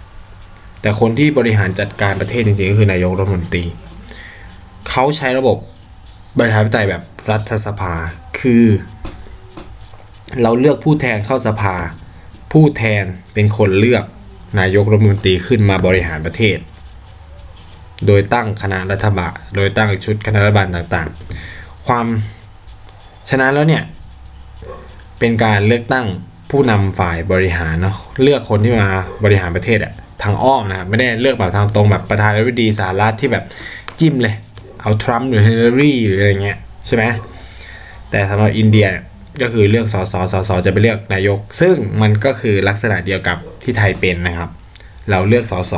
[0.81, 3.65] แต่คนที่บริหารจัดการประเทศจริงๆก็คือนายกรัฐมนตรี
[4.91, 5.57] เขาใช้ระบบ
[6.39, 7.95] บริหารธิปไตยแบบรัฐสภา
[8.41, 8.65] คือ
[10.43, 11.75] เราเลือกผู้แทนเข้าสภา
[12.53, 14.05] ผู้แทนเป็นคนเลือก
[14.61, 16.57] นายกรัฐมนตรีขึ้นมาบริหารประเทศ
[18.07, 22.07] โดยตั้งคณะรัฐบาล โดยตั้งชุดคณะรัฐบาลต่างๆ ความ
[23.31, 23.83] ฉะนั้นแล้วเนี่ย
[25.19, 26.07] เป็นการเลือกตั้ง
[26.51, 28.89] ผู้นำฝ่ายบริหารเนาะเลือกคนที่มา
[29.25, 33.45] บริหารประเทศอะทางอ้อมนะครับไม่ได้เลือกแบบทางตรงแบบประธานาธิบดีสหรัฐที่แบบ
[34.01, 34.35] จิ้มเลย
[34.83, 37.05] เอาทรัมป์หรือเฮิลลารีหรืออะไรเงี้ยใช่ไหม
[38.11, 39.05] แต่สำหรับอินเดียเนี่ย
[39.43, 44.51] ก็คือเลือกสสสสจะไปเลือกนายก ซึ่งมันก็คือลักษณะเดียวกับที่ไทยเป็นนะครับ
[45.11, 45.75] เราเลือกสส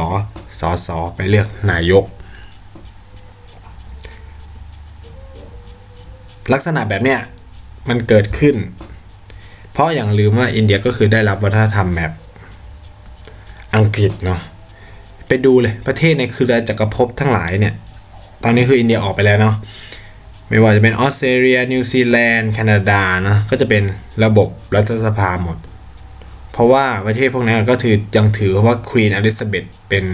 [0.60, 2.04] สสไปเลือกนายก
[6.52, 7.20] ลักษณะแบบเนี้ย
[7.88, 8.56] มันเกิดขึ้น
[9.72, 12.12] เพราะอย่างลืมว่าอินเดียก็คือได้รับวัฒนธรรมแบบ
[13.76, 14.40] อังกฤษเนาะ
[15.28, 17.74] ไปดูเลยประเทศในเครือจักรภพทั้งหลายเนี่ย
[18.44, 19.54] ตอนนี้คืออินเดียออกไปแล้วเนาะ
[20.48, 23.82] ไม่ว่าจะเป็นออสเตรเลียนิวซีแลนด์แคนาดานะก็จะเป็น
[24.24, 25.56] ระบบรัฐสภาหมด
[26.54, 30.04] เพราะว่าประเทศพวกนี้ก็ถือยังถือว่า Queen อลิซาเบธเป็น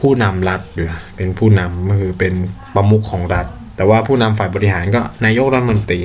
[0.00, 2.34] ผู้นำรัฐอยู่เป็นผู้นำก็คือเป็น
[2.74, 6.00] ประมุขของรัฐ แต่ว่าผู้นำฝ่ายบริหารก็นายกรัฐมนตรี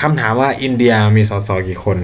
[0.00, 1.98] คำถามว่าอินเดียมีสสกี่คน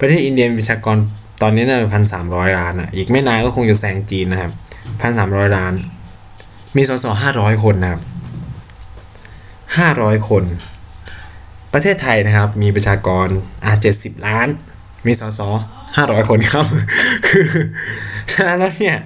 [0.00, 0.96] ประเทศอินเดียมีประชากร
[1.42, 4.52] ตอนนี้น่าจะพันสามร้อยล้านอะ อีกไม่นานก็คงจะแซงจีนนะครับ
[5.00, 5.72] พันสามร้อยล้าน
[6.76, 8.02] มีสสห้าร้อยคนนะครับ
[9.78, 10.44] ห้าร้อยคน
[11.72, 13.26] ประเทศไทยนะครับ มีประชากร
[13.64, 14.48] อะเจ็ดสิบล้าน
[15.06, 15.40] มีสส
[15.96, 16.66] ห้าร้อยคนครับ
[17.26, 17.48] คือ
[18.32, 18.96] ฉะนั้นแล้วเนี่ย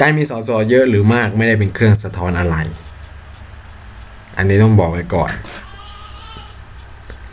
[0.00, 2.56] การมีสสเยอะหรือมากไม่ได้เป็นเครื่องสะท้อนอะไร
[4.36, 5.30] อันนี้ต้องบอกไว้ก่อน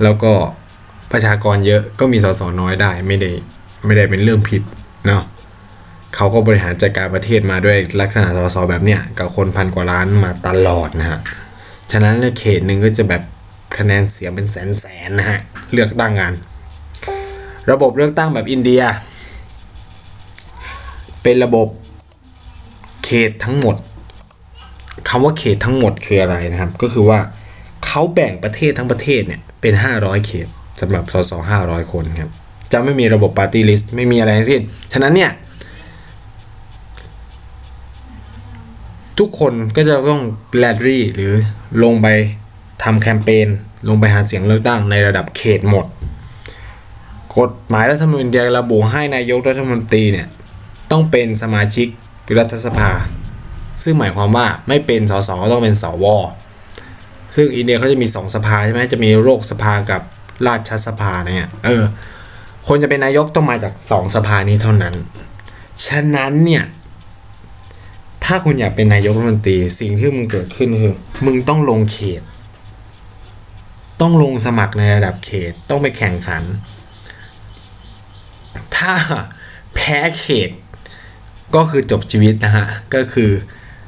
[0.04, 0.34] แล้วก็
[1.12, 3.30] ประชากรเยอะก็มีสสน้อยได้ไม่ได้
[3.86, 4.62] ไม่ได้เป็นเรื่องผิด
[5.08, 5.24] เนาะ
[6.16, 11.20] เขาก็บริหารจัดการประเทศมาด้วยลักษณะสสแบบเนี้ยกับคนพันกว่าล้านมาตลอดนะฮะ
[11.92, 13.22] ฉะนั้นในเขตหนึ่งก็จะแบบ
[13.78, 15.40] คะแนนเสียงเป็นแสนแสนนะฮะ
[15.74, 16.34] เลือกตั้งงาน
[17.72, 18.82] ระบบเลือกตั้งแบบอินเดีย
[21.24, 21.68] เป็นระบบ
[23.06, 23.76] เขตทั้งหมด
[25.10, 27.20] คำว่าเขตทั้งหมดคืออะไรนะครับ ก็คือว่า
[27.86, 30.48] เขาแบ่งประเทศทั้งประเทศเนี่ยเป็น 500 เขต
[30.82, 32.32] สำหรับสส500 คนครับ
[32.74, 34.62] จะไม่มีระบบปาร์ตี้ลิสต์ไม่มีอะไรทั้งสิ้น
[34.94, 35.32] ฉะนั้นเนี่ย
[39.20, 40.22] ทุกคนก็จะต้อง
[40.58, 41.34] แลดรี่หรือ
[41.84, 42.08] ลงไป
[42.84, 43.48] ทำแคมเปญ
[43.90, 45.86] ลงไปหาเสียงเลือกตั้งในระดับเขตหมด
[47.38, 50.28] กฎหมายรัฐธรรมนูญอินเดียระบุให้นายกรัฐมนตรีเนี่ย
[50.92, 51.88] ต้องเป็นสมาชิก
[52.40, 52.92] รัฐสภา
[53.84, 56.06] ซึ่งหมายความว่าไม่เป็นสสต้องเป็นสว
[57.36, 60.02] ซึ่งอินเดียเขาจะมีสองสภาใช่ไหมจะมีโลกสภากับ
[60.48, 61.84] ราชสภาเนี่ยเออ
[62.68, 64.96] คนจะเป็นนายกต้องมาจากสองสภานี้เท่านั้น
[65.86, 66.64] ฉะนั้นเนี่ย
[68.32, 70.94] ถ้าคุณอยากเป็นนายกรัฐมนตรีสิ่งที่มึงเกิดขึ้นคือ
[71.26, 72.22] มึงต้องลงเขต
[74.02, 76.44] ต้องลงสมัครในระดับเขตต้องไปแข่งขัน
[78.76, 78.94] ถ้า
[79.76, 80.50] แพ้เขต
[81.56, 83.32] ก็คือจบชีวิตนะฮะ ก็คือ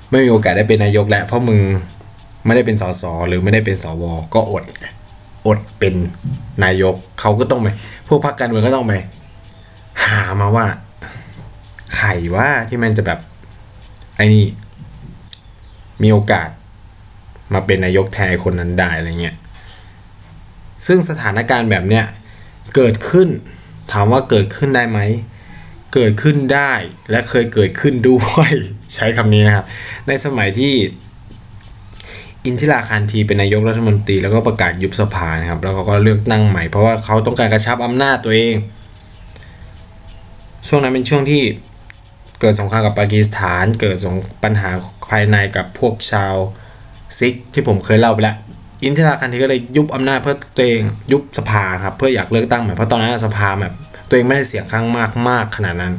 [0.10, 1.60] ไม่มีโอกาสได้เป็นนายกแล้วเพราะมึง
[2.46, 4.64] ไม่ได้เป็นสสหรือไม่ได้เป็นสวก็อด
[5.48, 5.94] อดเป็น
[6.64, 7.68] นายกเขาก็ต้องไป
[8.08, 8.94] พวกพรรคการเมืองก็ต้องไป
[10.06, 10.66] หามาว่า
[11.96, 13.20] ใครว่าที่มันจะแบบ
[14.22, 14.46] อ้นี่
[16.04, 16.50] มีโอกาส
[17.54, 19.36] มาเป็นนายกแทนคนนั้นได้อะไรเงี้ย
[20.88, 22.06] ซึ่งสถานการณ์แบบเนี้ย
[22.76, 23.28] เกิดขึ้น
[23.92, 25.00] ถามว่าเกิดขึ้นได้ไหม
[25.94, 26.74] เกิดขึ้นได้
[27.12, 28.52] และเคยเกิดขึ้นด้วย
[28.96, 29.66] ใช้คำนี้นะครับ
[30.08, 30.74] ในสมัยที่
[32.46, 38.56] อินทิราคารทีเป็นนายกรัฐมนตรีแล้วก็ประกาศยุบสภานะครับ แล้วเขาก็เลือกตั้งใหม่ เพราะว่าเขาต้องการกระชับอำนาจตัวเอง
[40.68, 41.42] ช่วงนั้นเป็นช่วงที่
[42.42, 44.70] เกิดสงครามกับปากีสถาน เกิดสงปัญหา
[45.10, 46.36] ภายในกับพวกชาว
[47.18, 48.36] ซิกที่ผมเคยเล่าไปแล้ว
[48.84, 53.74] อินทิราคารทีก็เลยยุบอำนาจเพื่อตัวเองยุบสภาครับ เพื่ออยากเลือกตั้งใหม่เพราะตอนนั้นสภาแบบ
[54.08, 55.94] ตัวเองไม่ได้เสียงข้างมากมากขนาดนั้น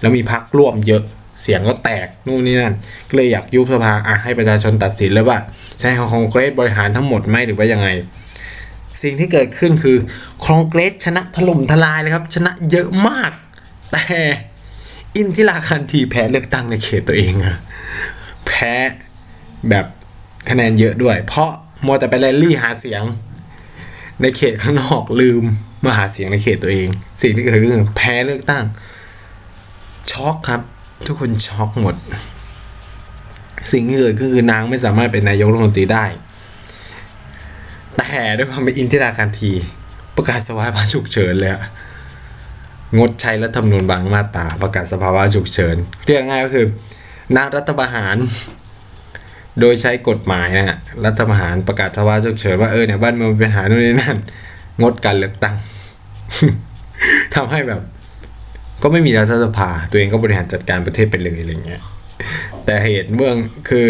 [0.00, 1.02] แล้วมีพรรคร่วมเยอะ
[1.42, 2.74] เสียงก็แตกนู่นนี่นั่น
[3.08, 5.38] ก็เลยอยากยุบสภาอะให้ประชาชนตัดสินเลยว่า
[5.80, 7.88] ใช้คองเกรสบริหารทั้งหมดไหมหรือว่ายังไง
[9.02, 9.96] สิ่งที่เกิดขึ้นคือ
[10.44, 13.30] คองเกรสชนะถล่มทลายเลยครับ ชนะเยอะมาก
[13.92, 14.04] แต่
[15.16, 17.56] อินทิราคันทีแพ้เลือกตั้งในเขตตัวเองอะ
[18.46, 18.74] แพ้
[19.70, 19.86] แบบ
[20.48, 21.50] คะแนนเยอะด้วย เพราะ
[21.86, 23.02] มัวแต่ไปแรลลี่หาเสียง
[24.20, 25.42] ในเขตข้างนอกลืม
[25.84, 26.88] มาหาเสียงในเขตตัวเอง
[27.22, 28.64] สิ่งที่เกิดขึ้นแพ้เลือกตั้ง
[30.10, 30.60] ช็อกครับ
[31.06, 31.94] ทุกคนช็อกหมด
[33.72, 36.04] สิ่งที่เกิดขึ้นคือนางไม่สามารถเป็นนายกรัฐมนตรีได้
[37.96, 39.52] แต่ด้วยความเป็นอินทิราการที
[40.16, 41.64] ประกาศสภาวะฉุกเฉินเลยอะ
[42.98, 45.76] งดใช้รัฐธรรมนูญบางมาตราประกาศสภาวะฉุกเฉิน
[46.06, 46.66] เรียกง่ายก็คือ
[47.36, 48.16] นารัฐประหาร
[49.60, 54.16] โดยใช้กฎหมายนะฮะรัฐประหารประกาศสภาวะฉุกเฉินว่าเออเนี่ยบ้านเมืองมีปัญหาโน่นนี่นั่น
[54.82, 55.56] งดการเลือกตั้ง
[57.34, 57.80] ทำให้แบบ
[58.82, 61.82] ก็ไม่มีรัฐสภา ตัวเองก็บริหารจัดการประเทศไปเลยอะไรเงี้ย
[62.64, 63.36] แต่เหตุเบื้อง
[63.70, 63.88] คือ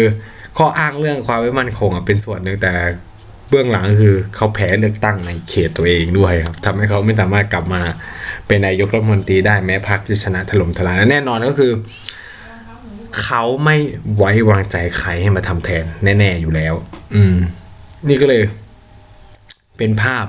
[0.57, 2.73] ข้ออ้างเรื่องความไม่มั่นคงอะเป็นส่วนหนึ่งแต่
[3.49, 7.81] เบื้องหลังก็คือเขาแพ้เลือกตั้งในเขตตัวเองด้วยครับทำให้เขาไม่สามารถกลับมา
[8.47, 11.71] เป็นนายกรัฐมนตรีได้แม้พรรคจะชนะถล่มทลายและแน่นอนก็คือ
[13.21, 13.75] เขาไม่
[14.17, 15.83] ไว้วางใจใครให้มาทำแทน
[16.19, 16.73] แน่ ๆอยู่แล้ว
[17.15, 17.35] อืม
[18.07, 18.43] นี่ก็เลย
[19.77, 20.25] เป็นภาพ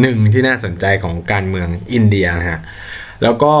[0.00, 2.60] หนึ่งที่น่าสนใจของการเมืองอินเดียฮะ
[3.22, 3.54] แล้วก็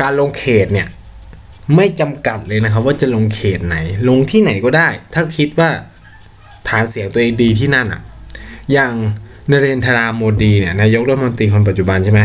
[0.00, 0.88] การลงเขตเนี่ย
[1.76, 3.76] ไม่จำกัดเลยนะครับ ว่าจะลงเขตไหน
[4.08, 5.70] ลงที่ไหนก็ได้ ถ้าคิดว่า
[6.72, 8.02] ฐานเสียงตัวเองดีที่นั่นอะ
[8.72, 8.92] อย่าง
[9.50, 12.22] นเรนทราโมดีเนี่ยนายกรัฐมนตรีคนปัจจุบันใช่ไหม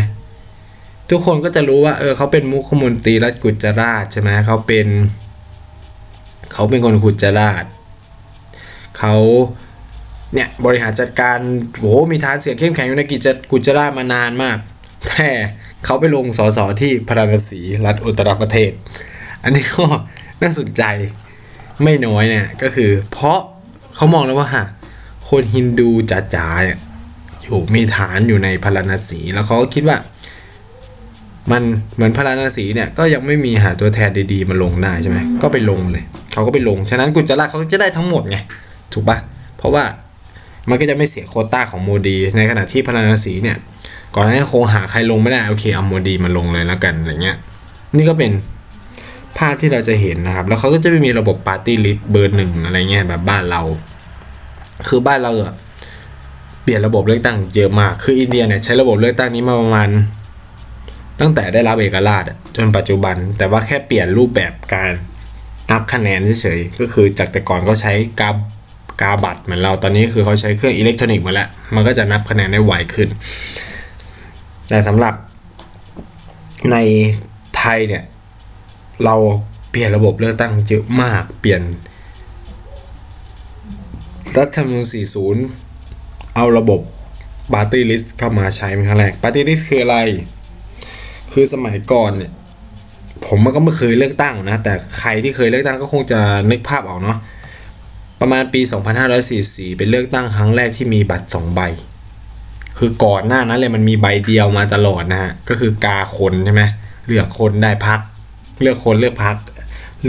[1.10, 4.88] ทุกคนก็จะรู้ว่าเออเขาเป็นมุขมนตรีรัฐกุจราชใช่ไหมเขาเป็น
[6.54, 7.66] เขาเป็นคนกุจราช
[8.98, 9.16] เขา
[10.34, 11.38] เนี่ยบริหารจัดการ
[11.78, 14.58] โหมีฐานเสียงเข้มแข็งอยู่ในกิจกุจรามานานมาก
[15.08, 15.30] แต่
[15.86, 18.72] เขาไปลงสสที่พาราณสีรัฐอุตตรประเทศ
[19.44, 19.86] อันนี้ก็
[20.42, 20.84] น่าสนใจ
[21.84, 23.40] ไม่น้อยเนี่ยก็คือเพราะ
[23.98, 24.66] เขามองแล้วว่าฮะ
[25.30, 26.78] คนฮินดูจ๋าๆเนี่ย
[27.44, 29.98] อยู่มีฐานอยู่ในพาราณสี แล้วเขาก็คิดว่า
[31.52, 31.64] มัน
[31.96, 38.38] เหมือนพาราณสีเนี่ยก็ยังไม่มีหาตัวแทนดีๆมาลงได้ใช่ไหมก็ไปลงเลยเขาก็ไปลง ฉะนั้นกุจราเขาจะได้ทั้งหมดไง
[38.94, 39.18] ถูกปะ
[39.58, 39.84] เพราะว่า
[40.70, 43.58] มันก็จะไม่เสียโคต้าของโมดี ในขณะที่พาราณสีเนี่ย
[44.16, 47.38] ก่อนหน้านี้คงหาใครลงไม่ได้โอเคเอาโมดีมาลงเลยแล้วกันอะไรเงี้ย
[47.96, 48.32] นี่ก็เป็น
[49.38, 53.62] ภาพที่เราจะเห็นนะครับ แล้วเขาก็จะไม่มีระบบ party list เบอร์หนึ่งอะไรเงี้ยแบบบ้านเรา
[54.88, 55.32] คือบ้านเรา
[56.64, 59.90] เปลี่ยนระบบเลือกตั้งเยอะมาก คืออินเดียเนี่ยใช้ระบบเลือกตั้งนี้มาประมาณ
[61.20, 62.24] ตั้งแต่ได้รับเอกราช
[62.56, 64.92] จนปัจจุบัน แต่ว่าแค่เปลี่ยนรูปแบบการ
[65.72, 68.30] นับคะแนนเฉยๆ ก็คือจากแต่ก่อนก็ใช้กา
[69.02, 73.10] กาบัตรเหมือนเราตอนนี้คือเขาใช้เครื่องอิเล็กทรอนิกส์มาแล้ว มันก็จะนับคะแนนได้ไวขึ้น
[74.70, 75.14] แต่สำหรับ
[76.72, 76.78] ใน
[77.58, 78.04] ไทยเนี่ย
[79.06, 79.16] เรา
[79.72, 81.62] เปลี่ยนระบบเลือกตั้งเยอะมากเปลี่ยน
[84.38, 84.86] รัฐธรรมนูญ
[85.60, 86.82] 40 เอาระบบ
[87.54, 89.98] party list เข้ามาใช้เป็นครั้งแรก party list คืออะไร
[91.34, 92.32] คือสมัยก่อนเนี่ย
[93.26, 96.20] ผมมันก็ไม่เคยเลือกตั้งนะ แต่ใครที่เคยเลือกตั้งก็คงจะ
[96.52, 97.18] นึกภาพออกเนาะ
[98.22, 98.62] ประมาณปี
[99.20, 101.62] 2544 เป็นเลือกตั้งครั้งแรกที่มีบัตร 2 ใบ
[102.78, 106.64] คือก่อนหน้านั้นเลยมันมีใบเดียวมาตลอดนะฮะ ก็คือกาคนใช่ไหม
[107.06, 108.00] เลือกคนได้พรรค
[108.62, 109.38] เลือกคนเลือกพรรค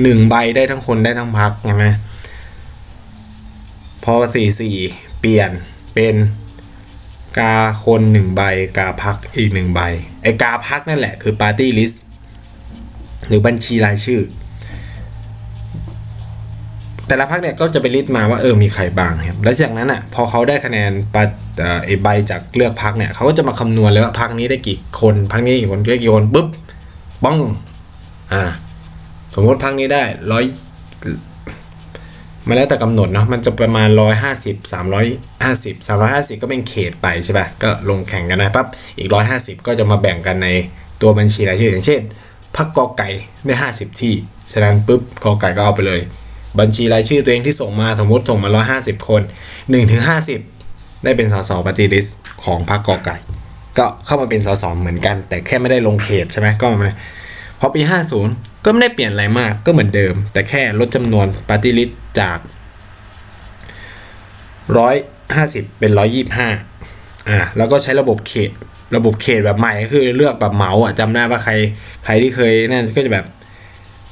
[0.02, 1.86] หนึ่งใบได้ทั้งคนได้ทั้งพรรคใช่ไหม
[4.04, 4.14] พอ
[4.68, 5.50] 44เปลี่ยน
[5.94, 6.14] เป็น
[7.38, 8.42] กาคนหนึ่งใบ
[8.78, 9.80] กาพรรคอีกหนึ่งใบ
[10.22, 12.02] ไอ้กาพรรคนั่นแหละคือ party list
[13.28, 14.20] หรือบัญชีรายชื่อ
[17.06, 21.22] แต่ละพรรคเนี่ยก็จะไป list มาว่าเออมีใครบ้างครับแล้วจากนั้นอะพอเขาได้คะแนนปา
[21.58, 26.48] เอ่อไอใบจากเลือกพักเนี่ยเขาก็จะมาคำนวณเลยว่าพักนี้ได้กี่คนพักนี้กี่คนได้กี่คนปุ๊บ
[27.24, 27.38] บ้อง
[28.32, 28.44] อ่า
[29.34, 30.44] สมมติพักนี้ได้ร้อย
[32.48, 35.06] มันแล้วแต่กำหนดเนาะมันจะประมาณร้อยห้าสิบสามร้อย
[35.44, 38.66] ห้าสิบสามร้อยห้าสิบก็เป็นเขตไปใช่ป่ะก็ลงแข่งกันนะปั๊บ
[38.98, 40.48] อีกร้อยห้าสิบก็จะมาแบ่งกันใน
[41.02, 42.00] ตัวบัญชีรายชื่ออย่างเช่น
[42.56, 43.08] พักกอไก่
[43.46, 44.14] ได้ห้าสิบที่
[44.52, 46.00] ฉะนั้นปุ๊บกอไก่ก็เอาไปเลย
[46.60, 49.22] บัญชีรายชื่อตัวเองที่ส่งมาสมมติส่งมาร้อยห้าสิบคน
[49.70, 50.40] หนึ่งถึงห้าสิบ
[51.04, 52.06] ได้เป็นสสปฏิริษ
[52.44, 53.16] ของพรรคกอไก่
[53.78, 56.92] ก็เข้ามาเป็นสสเหมือนกัน แต่แค่ไม่ได้ลงเขตใช่ไหมก็มา
[57.58, 57.82] พอปี
[58.24, 61.90] 50 ก็ไม่ได้เปลี่ยนอะไรมากก็เหมือนเดิม แต่แค่ลดจำนวนปฏิริษ
[62.20, 62.38] จาก
[64.88, 65.92] 150 เป็น
[66.60, 68.50] 125 อ่าแล้วก็ใช้ระบบเขต
[68.96, 71.52] ระบบเขตแบบใหม่ก็คือเลือกแบบเหมาอะจำได้ว่าใคร
[72.04, 73.26] ใครที่เคยนั่นก็จะแบบ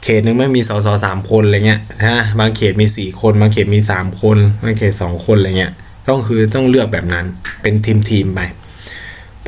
[0.02, 5.72] เขตหนึ่งไม่มีสสสามคนอะไรเงี้ยฮะบางเขตมีสี่คนบางเขตมีสามคนบางเขตสองคนอะไรเงี้ย
[6.08, 7.26] ต้องคือต้องเลือกแบบนั้น
[7.62, 8.40] เป็นทีมทีมๆไป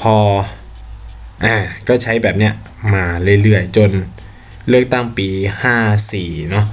[0.00, 0.16] พอ
[1.44, 1.56] อ่า
[1.88, 2.52] ก็ใช้แบบเนี้ย
[2.94, 3.04] มา
[3.42, 3.90] เรื่อยๆ จน
[4.68, 5.28] เลือกตั้งปี
[5.88, 6.66] 54 เนาะ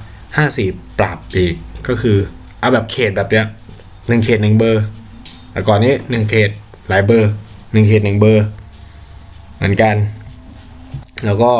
[0.45, 1.55] 54 ปรับอีก
[1.87, 2.17] ก็คือ
[2.59, 3.47] เอาแบบเขตแบบเนี้ย
[4.07, 4.83] หนึ่งเขตหนึ่งเบอร์
[5.51, 6.49] แต่ก่อนนี้หนึ่งเขต
[6.89, 7.31] หลายเบอร์
[7.73, 8.45] หนึ่งเขตหนึ่งเบอร์
[9.55, 9.95] เหมือนกัน
[11.25, 11.51] แล้วก็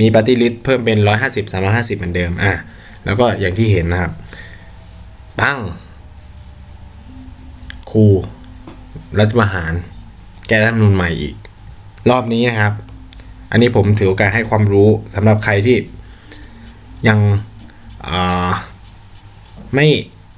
[0.00, 2.52] มีปฏิริษเพิ่มเป็น 150 350 เหมือนเดิมอะ
[3.04, 4.12] แล้วก็อย่างที่เห็นนะครับ
[5.40, 5.58] ปั้ง
[7.90, 8.04] ครู
[9.18, 9.72] รัฐประหาร
[10.46, 11.34] แก้รัฐมนูญใหม่อีก
[12.10, 12.72] รอบนี้นะครับ
[13.52, 15.76] อันนี้ผมถือโอกาสให้ความรู้สำหรับใครที่
[17.08, 17.18] ยัง
[19.74, 19.86] ไม่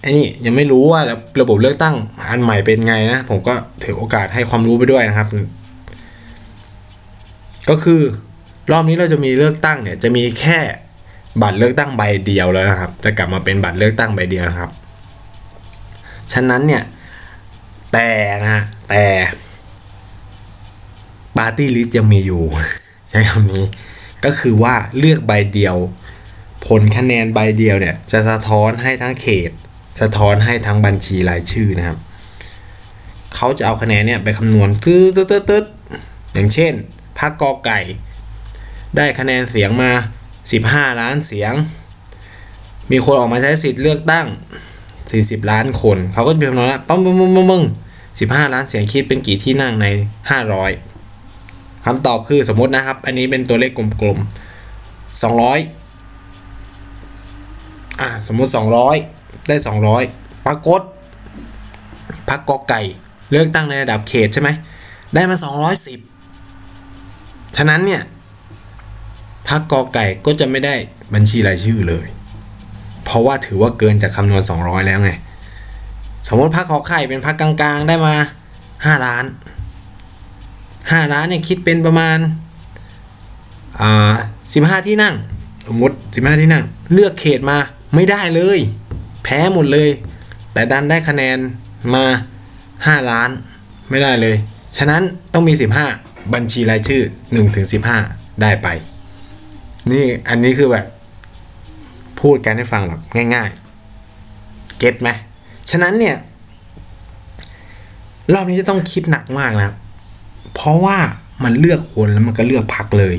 [0.01, 1.01] ไอ้นี่ยังไม่รู้ว่า
[1.41, 1.97] ระบบเลือกตั้ง
[2.31, 5.29] อันใหม่เป็นไงนะ ผมก็ถือโอกาสให้ความรู้ไปด้วยนะครับ
[7.71, 8.01] ก็คือ
[8.73, 10.59] รอบนี้เราจะมีเลือกตั้งเนี่ย จะมีแค่
[11.43, 14.71] บัตรเลือกตั้งใบเดียวแล้วนะครับ จะกลับมาเป็นบัตรเลือกตั้งใบเดียวนะครับ
[16.33, 16.83] ฉะนั้นเนี่ย
[17.93, 18.09] แต่
[18.43, 19.05] นะฮะแต่
[21.37, 22.43] ปาร์ตี้ลิสต์ยังมีอยู่
[23.15, 23.65] ช้คำนี้
[24.25, 25.77] ก็คือว่าเลือกใบเดียว
[26.67, 29.51] ผลคะแนนใบเดียวเนี่ยจะสะท้อนให้ทั้งเขต
[30.01, 31.99] สะท้อนให้ทั้งบัญชีรายชื่อนะครับ
[33.35, 35.65] เขาจะเอาคะแนนเนี่ยไปคำนวณตืดตืดตืดตืด
[36.33, 36.73] อย่างเช่น
[37.19, 37.81] พรรคกอไก่
[38.97, 39.91] ได้คะแนนเสียงมา
[40.45, 41.55] 15 ล้านเสียง
[42.91, 44.27] มีคนออกมาใช้สิทธิ์เลือกตั้ง
[44.89, 47.63] 40 ล้านคนเขาก็จะเป็นคำนวณแล้วปังปังปังปังปัง
[48.09, 49.87] 15ล้านเสียงคิดเป็นกี่ที่นั่งใน
[50.49, 50.94] 500
[51.85, 53.71] คำตอบคือสมมตินะครับ อันนี้เป็นตัวเลข
[54.03, 54.27] กลมๆ
[55.21, 58.51] 200อะสมมติ
[58.99, 59.57] 200ได้
[60.01, 60.81] 200ปรากฏ
[62.29, 62.83] พักกอไก่
[63.31, 64.49] เลือกตั้งในระดับเขตใช่ไหม
[65.15, 65.37] ได้มา
[66.43, 68.03] 210 ฉะนั้นเนี่ย
[69.49, 70.75] พักกอไก่ก็จะไม่ได้
[71.15, 72.07] บัญชีรายชื่อเลย
[73.05, 75.11] เพราะว่าถือว่าเกินจากคำนวณ 200 แล้วไง
[76.29, 78.15] สมมติพักขอไข่เป็นพักกลางๆ ได้มา
[78.65, 79.25] 5 ล้าน
[80.91, 82.19] 5 ล้านเนี่ยคิดเป็นประมาณ
[83.81, 84.15] อ่า
[84.51, 85.15] 15ที่นั่ง
[85.69, 87.59] สมมติ15ที่นั่ง เลือกเขตมา
[87.95, 88.59] ไม่ได้เลย
[89.25, 89.91] แพ้หมดเลย
[90.53, 91.39] แต่ดันได้คะแนน
[91.95, 92.05] มา
[92.57, 93.31] 5ล้าน
[93.91, 94.37] ไม่ได้เลย
[94.77, 95.53] ฉะนั้นต้องมี
[95.95, 97.67] 15 บัญชีรายชื่อ1ถึง
[98.05, 98.69] 15 ได้ไป
[99.91, 100.87] นี่อันนี้คือแบบ
[102.21, 103.01] พูดกันให้ฟังแบบ
[103.35, 105.09] ง่ายๆ เก็ตไหม
[105.71, 106.17] ฉะนั้นเนี่ย
[108.33, 109.77] รอบนี้จะต้องคิดหนักมากนะครับ
[110.53, 110.99] เพราะว่า
[111.45, 113.17] มันเลือกคนแล้วมันก็เลือกพักเลย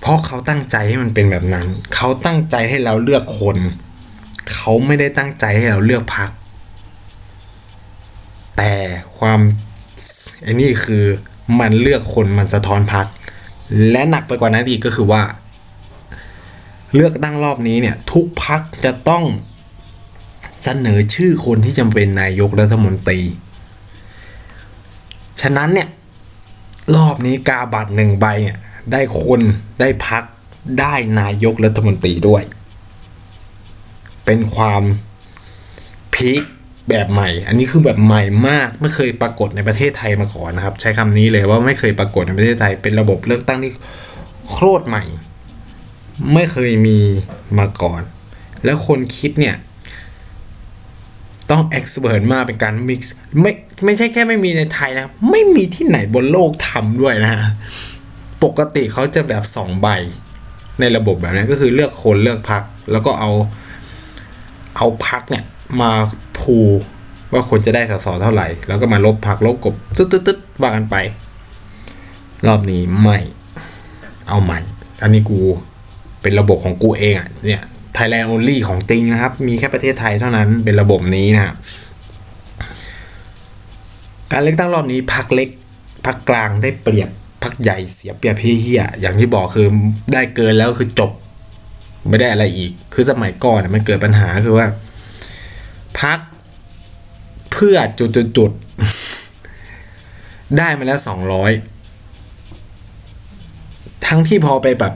[0.00, 3.58] เพราะเขาตั้งใจให้มันเป็นแบบนั้น เขาตั้งใจให้เราเลือกคน
[4.52, 6.30] เขาไม่ได้ตั้งใจให้เราเลือกพัก
[8.56, 8.72] แต่
[9.18, 9.40] ความ
[10.42, 11.04] ไอ้นี่คือ
[11.60, 13.06] มันเลือกคนมันสะท้อนพัก
[13.90, 15.22] และหนักไปกว่านั้นอีกก็คือว่า
[16.94, 19.24] เลือกตั้งรอบนี้เนี่ย ทุกพักจะต้อง
[20.62, 23.20] เสนอชื่อคนที่จะเป็นนายกรัฐมนตรี
[25.42, 25.88] ฉะนั้นเนี่ย
[26.94, 28.58] รอบนี้กาบัตรหนึ่งใบเนี่ย
[28.92, 29.40] ได้คน
[29.80, 30.22] ได้พัก
[30.80, 32.42] ได้นายกรัฐมนตรีด้วย
[34.24, 34.82] เป็นความ
[36.14, 36.42] พีค
[36.88, 43.72] แบบใหม่ อันนี้คือแบบใหม่มาก ไม่เคยปรากฏในประเทศไทยมาก่อนนะครับ ใช้คำนี้เลยว่าไม่เคยปรากฏในประเทศไทย เป็นระบบเลือกตั้งที่
[44.50, 45.04] โคตรใหม่
[46.34, 46.98] ไม่เคยมี
[47.58, 48.02] มาก่อน
[48.64, 49.56] แล้วคนคิดเนี่ย
[51.50, 53.52] ต้อง expert มากเป็นการ mix ไม่
[53.84, 57.50] ไม่ใช่แค่ไม่มีในไทยนะ ไม่มีที่ไหนบนโลกทำด้วยนะฮะ
[58.44, 59.88] ปกติเขาจะแบบสองใบ
[60.80, 63.30] ในระบบแบบนี้ก็คือเลือกคนเลือกพรรค แล้วก็เอา
[64.76, 65.44] เอาพรรคเนี่ย
[65.80, 65.90] มา
[66.40, 66.58] ดู
[67.32, 70.96] ว่าคนจะได้สสเท่าไหร่ แล้วก็มาลบพรรคลบลบตึ๊ดตึ๊ดตึ๊ดว่ากันไป
[72.46, 73.18] รอบนี้ไม่
[74.28, 74.58] เอาใหม่
[75.02, 75.38] อันนี้กู
[76.22, 77.62] เป็นระบบของกูเองอะเนี่ย
[77.96, 81.54] Thailand only ของจริงนะครับ มีแค่ประเทศไทยเท่านั้นเป็นระบบนี้นะ
[84.32, 85.48] การเลือกตั้งรอบนี้พักเล็ก
[86.06, 87.10] พักกลางได้เปรียบ
[87.42, 89.66] พักใหญ่เสียเปรียบเฮียอย่างที่บอกคือ
[90.12, 91.10] ได้เกินแล้วคือจบ
[92.08, 94.66] ไม่ได้อะไรอีก คือสมัยก่อนมันเกิดปัญหาคือว่า
[96.00, 96.18] พัก
[97.52, 98.50] เพื่อจุดจุด
[100.58, 101.52] ได้มาแล้วสองร้อย
[104.06, 104.94] ทั้งที่พอไปแบบ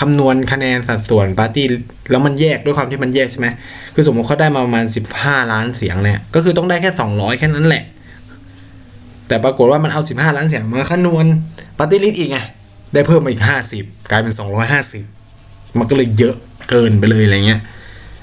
[0.00, 1.66] คำนวณคะแนนสัดส่วนปาร์ตี้
[2.10, 3.46] แล้วมันแยกด้วยความที่มันแยกใช่ไหม
[3.94, 7.84] คือสมมติเขาได้มาประมาณสิบห้าล้านเสียงเนี่ย ก็คือต้องได้แค่สองร้อยแค่นั้นแหละ
[9.28, 11.26] แต่ปรากฏว่ามันเอาสิบห้าล้านเสียงมาคำนวณ
[11.78, 12.38] party list อีกไง
[12.94, 15.04] ได้เพิ่มมาอีกห้าสิบกลายเป็นสองร้อยห้าสิบ
[15.78, 16.34] มันก็เลยเยอะ
[16.70, 17.60] เกินไปเลยอะไรเงี้ย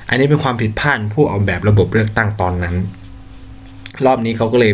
[0.10, 2.76] อันนี้เป็นความผิดพลาดผู้ออกแบบระบบเลือกตั้งตอนนั้น
[4.06, 4.74] รอบนี้เขาก็เลย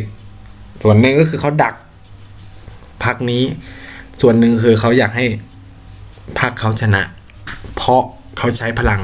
[0.84, 1.76] ส่วนหนึ่งก็คือเขาดัก
[3.04, 3.44] พักนี้
[4.22, 5.26] ส่วนหนึ่งคือเขาอยากให้
[6.40, 7.04] พรรคเขาชนะ
[7.76, 8.02] เพราะ
[8.38, 9.02] เขาใช้พลัง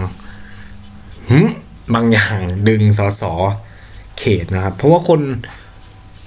[1.96, 2.38] บางอย่าง
[2.70, 3.24] ดึงสส
[4.20, 5.20] เขตนะครับ เพราะว่าคน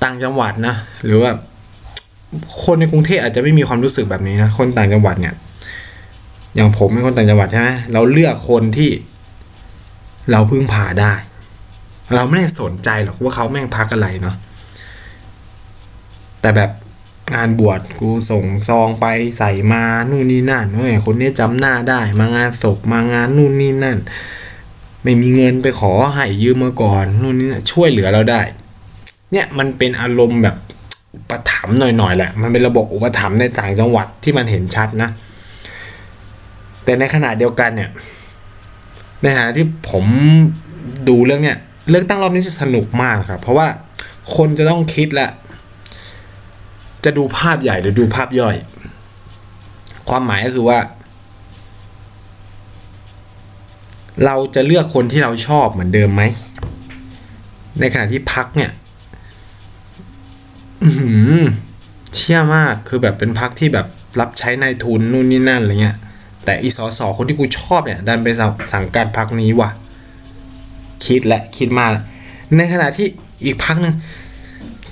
[0.02, 1.30] ต่างจังหวัดนะ หรือว่า
[2.64, 5.34] คนในกรุงเทพอาจจะไม่มีความรู้สึกแบบนี้นะคนต่างจังหวัดเนี่ย
[6.54, 8.90] อย่างผมเป็นคนต่างจังหวัดใช่ไหมเราเลือกคนที่
[10.30, 11.12] เราพึ่งพาได้
[12.14, 14.36] เราไม่ได้สนใจหรอกว่าเขาแม่งพักอะไรเนาะ
[16.40, 16.70] แต่แบบ
[17.34, 19.06] งานบวชกูส่งซองไป
[19.38, 23.98] ใส่มานู่นนี่นั่นเฮ้ยคนนี้จำหน้าได้ มางานศพมางานนู่นนี่นั่น
[25.02, 28.40] ไม่มีเงินไปขอให้ยืมมาก่อนนู่นนี่นะช่วยเหลือเราได้
[29.32, 30.56] เนี่ยมันเป็นอารมณ์แบบ
[31.14, 35.10] อุปถัมภ์หน่อยๆแหละ มันเป็นระบบอุปถัมภ์ในต่างจังหวัดที่มันเห็นชัดนะ
[36.84, 37.90] แต่ในขณะเดียวกันเนี่ย
[39.22, 40.04] ในฐานะที่ผม
[41.08, 41.58] ดูเรื่องเนี่ย
[41.90, 43.66] เลือกตั้งรอบนี้จะสนุกมากครับ เพราะว่า
[44.36, 45.30] คนจะต้องคิดแหละ
[47.06, 48.56] จะดูภาพใหญ่หรือดูภาพย่อย
[50.08, 50.78] ความหมายก็คือว่า
[54.24, 56.22] เราจะเลือกคนที่เราชอบเหมือนเดิมไหม
[57.80, 58.70] ในขณะที่พักเนี่ย
[62.14, 63.86] เชี่ยมากคือแบบเป็นพักที่แบบ
[64.20, 65.96] รับใช้ในายทุนนู่นนี่นั่นอะไรเงี้ย
[66.44, 68.28] แต่อีสอสอคนที่กูชอบเนี่ย ดันไป
[68.74, 69.70] สังกัดพักนี้ว่ะ
[71.06, 71.90] คิดและคิดมาก
[72.56, 73.06] ในขณะที่
[73.44, 73.94] อีกพักหนึ่ง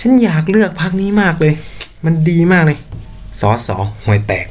[0.00, 1.54] ฉันอยากเลือกพักนี้มากเลย
[2.04, 2.78] มันดีมากเลย
[3.40, 4.46] สอสอห่วยแตก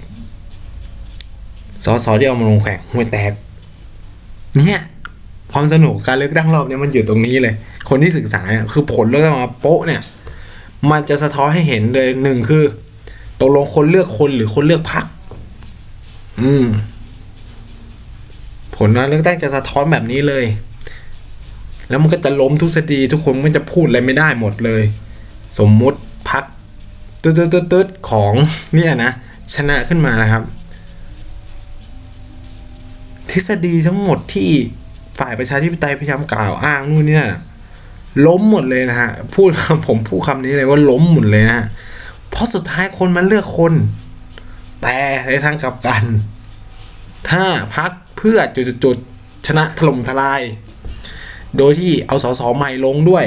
[1.86, 3.32] สอสอที่เอามาลงแข่งห่วยแตก
[4.58, 4.82] เนี่ย
[5.52, 7.54] ความสนุกการเลือกตั้งรอบนี้มันอยู่ตรงนี้เลย
[7.90, 10.02] คนที่ศึกษาเนี่ยคือผลเลือกมาโป๊ะเนี่ย
[10.92, 12.64] มันจะสะท้อนให้เห็นเลยหนึ่งคือ
[13.40, 15.06] ตกลงคนเลือกคนหรือคนเลือกพัก
[16.42, 16.66] อืม
[18.76, 20.46] ผลการเลือกตั้งจะสะท้อนแบบนี้เลย
[21.90, 24.84] แล้วมันก็จะล้มทุกสตีทุกคนมันจะพูดอะไรไม่ได้หมดเลย
[25.60, 26.00] สมมุติ
[27.24, 28.34] พักตืดตืดตืดของ
[28.74, 29.12] เนี่ยนะ
[29.56, 30.44] ชนะขึ้นมานะครับ
[33.30, 34.50] ทฤษฎีทั้งหมดที่
[35.20, 37.28] ฝ่ายประชาธิปไตยพยายามกล่าวอ้างนู่นเนี่ย
[38.28, 41.62] ล้มหมดเลยนะฮะพูดคำผมพูดคำนี้เลยว่าล้มหมดเลยนะ
[42.30, 43.74] เพราะสุดท้ายคนมันเลือกคน
[44.82, 44.98] แต่
[45.28, 46.04] ในทางกลับกัน
[47.30, 47.44] ถ้า
[47.76, 50.42] พักเพื่อจุดๆชนะถล่มทลาย
[51.58, 53.26] โดยที่เอาสสใหม่ลงด้วย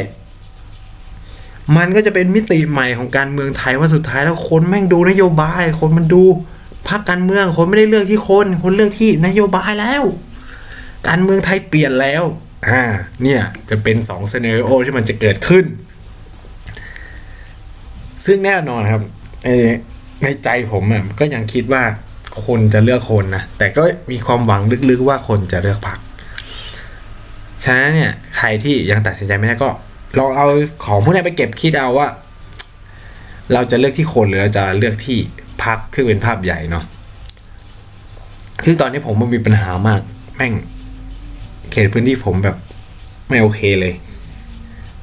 [1.76, 6.22] มันก็จะเป็นมิติใหม่ของการเมืองไทยว่าสุดท้ายแล้วคนแม่งดูนโยบาย คนมันดู
[6.88, 10.02] พรรคการเมืองคนไม่ได้เลือกที่คน คนเลือกที่นโยบายแล้ว
[11.08, 12.22] การเมืองไทยเปลี่ยนแล้ว
[12.68, 12.82] อ่า
[13.22, 15.64] เนี่ยจะเป็นสองซีนารีโอที่มันจะเกิดขึ้น
[18.24, 19.02] ซึ่งแน่นอนครับ
[20.22, 21.82] ในใจผมอะก็ยังคิดว่า
[22.44, 25.98] คนจะเลือกคนนะแต่ก็มีความหวังลึกๆว่าคนจะเลือกพรรค
[27.64, 29.70] ฉะนั้นเนี่ยใครที่ยังตัดสินใจไม่ได้ก็
[30.18, 30.46] ลองเอา
[30.84, 32.08] ของพวกนี้ไปเก็บคิดเอาว่า
[33.52, 35.18] เราจะเลือกที่คนหรือเราจะเลือกที่
[35.62, 36.84] พักคือเป็นภาพใหญ่เนาะ
[38.64, 40.00] คือตอนนี้ผมมันมีปัญหามาก
[40.36, 40.52] แม่ง
[41.70, 42.56] เขตพื้นที่ผมแบบ
[43.28, 43.94] ไม่โอเคเลย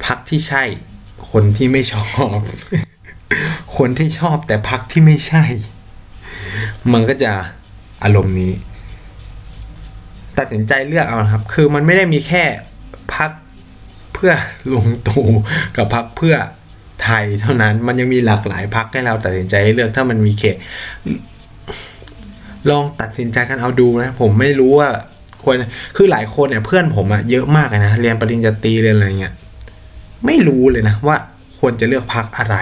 [0.05, 0.63] พักที่ใช่
[1.29, 2.27] คนที่ไม่ชอบ
[3.77, 5.43] คนที่ชอบแต่พักที่ไม่ใช่
[6.93, 7.31] มันก็จะ
[8.03, 8.53] อารมณ์นี้
[10.37, 12.43] ตัดสินใจเลือกเอาครับ คือมันไม่ได้มีแค่
[13.15, 13.31] พัก
[14.25, 14.39] พื่อ
[14.71, 15.27] ลุงตู่
[15.77, 16.35] กับพักเพื่อ
[17.03, 20.55] ไทยเท่านั้นมันยังมีหลากหลายพักให้เราตัดสินใจเลือกถ้ามันมีเขต
[22.69, 24.89] ลองตัดสินใจกันเอาดูนะ ผมไม่รู้ว่า
[25.43, 25.55] ควร
[25.95, 29.33] คือหลายคนเนี่ยเพื่อนผมอะเยอะมากเลยนะเรียนปริญญาตรีเรียนอะไรเงี้ย
[30.25, 31.17] ไม่รู้เลยนะว่า
[31.59, 32.55] ควรจะเลือกพักอะไร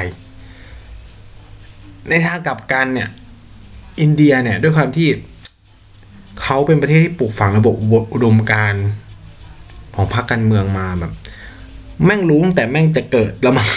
[2.09, 3.09] ในทางกลับกันเนี่ย
[3.99, 5.09] อินเดียเนี่ยด้วยความที่
[6.41, 7.75] เขาเป็นประเทศที่ปลูกฝังระบบ
[8.13, 8.73] อุดมการ
[9.95, 11.13] ของพรรคการเมืองมาแบบ
[12.05, 13.69] แม่งรู้ตั้งแต่แม่งจะเกิดแล้วมั้ง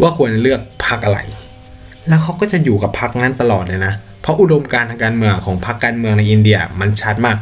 [0.00, 1.18] ว่าควรเลือกพรรคอะไร
[2.08, 7.36] แล้วเขาก็จะอยู่กับพรรคนั้นตลอดเลยนะ เพราะอุดมการทางการเมืองของพรรคการเมืองในอินเดียมันชัดมาก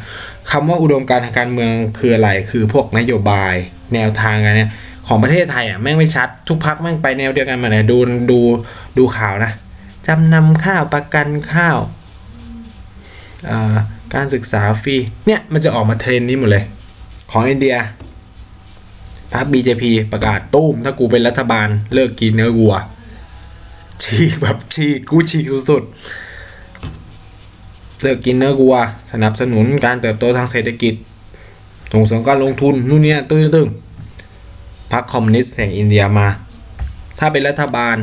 [0.51, 3.53] คำว่าอุดมการทางการเมืองคืออะไร คือพวกนโยบาย
[3.93, 4.71] แนวทางอะไรเนี่ย
[5.07, 7.97] ของประเทศไทยอะแม่งไม่ชัด ทุกพักแม่งไปแนวเดียวกันมาเลยดู
[8.31, 8.39] ดู
[8.97, 9.51] ดูข่าวนะ
[10.07, 11.77] จำนำข้าวประกันข้าว
[14.15, 14.95] การศึกษาฟรี
[15.27, 16.63] เนี่ยมันจะออกมาเทรนนี้หมดเลย
[17.31, 17.75] ของอินเดีย
[19.33, 22.73] พรรค BJP ประกาศตู้ม ถ้ากูเป็นรัฐบาลเลิกกินเนื้อวัว
[24.03, 28.75] ฉีกแบบฉีกกูฉีกสุดๆ เลิกกินเนื้อวัว
[29.11, 30.93] สนับสนุนการเติบโตทางเศรษฐกิจ
[31.93, 33.69] ส่งเสริมการลงทุนนู่นนี่ตึ้งตึ้ง
[34.91, 36.27] พรรคคอมมิวนิสต์แห่งอินเดียมา
[37.19, 37.97] ถ้าเป็นรัฐบาล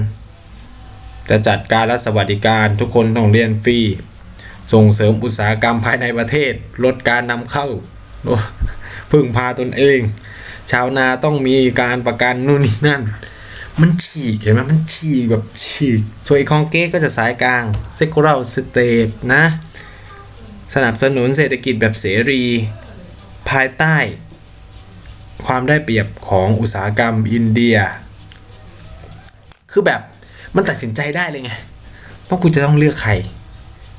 [1.30, 3.78] จะจัดการรัฐสวัสดิการทุกคนต้องเรียนฟรี
[4.72, 6.52] ส่งเสริมอุตสาหกรรมภายในประเทศ
[6.84, 7.66] ลดการนำเข้า
[9.10, 9.98] พึ่งพาตนเอง
[10.70, 13.02] ชาวนาต้องมีการประกันนู่นนี่นั่น
[13.80, 19.44] มันฉีกเห็นไหมมันฉีกแบบฉีกส่วนอีคองเก้ก็จะสายกลางเซกูรัลสเตทนะ
[20.74, 22.42] สนับสนุนเศรษฐกิจแบบเสรี
[23.50, 23.96] ภายใต้
[25.46, 27.76] ความได้เปรียบของอุตสาหกรรมอินเดีย
[29.70, 30.00] คือแบบ
[30.54, 31.52] มันตัดสินใจได้เลยไง
[32.28, 33.12] ว่ากูจะต้องเลือกใคร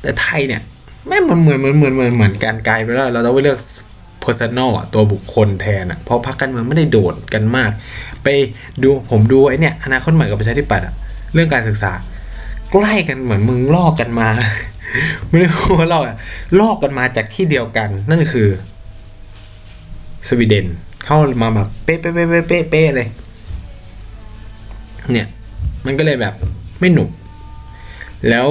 [0.02, 0.62] แต่ไทยเนี่ย
[1.08, 3.60] แม่มันเหมือนเหมือนเหมือนเหมือนเหมือนการไกลไปแล้วเราต้องไปเลือก
[4.26, 7.72] personal อะตัวบุคคลแทนอะเพราะพรรคการเมืองไม่ได้โดดกันมาก
[8.24, 8.28] ไป
[8.84, 10.94] ดูผมดูไอ้เนี่ยอนาคตใหม่กับประชาธิปัตย์อะ
[11.34, 11.92] เรื่องการศึกษา
[12.72, 14.30] ใกล้กันเหมือนมึงลอกกันมา
[15.30, 16.04] ไม่ได้พูดว่าลอก
[16.60, 18.48] ลอกกันมาจากที่เดียวกัน นั่นคือ
[20.28, 20.66] สวีเดน
[21.06, 23.08] เข้ามาแบบเป๊ะเป๊ะเป๊ะเป๊ะเป๊ะเลย
[25.12, 25.28] เนี่ย
[25.86, 26.34] มันก็เลยแบบ
[26.80, 27.10] ไม่หนุก
[28.30, 28.48] แล้ว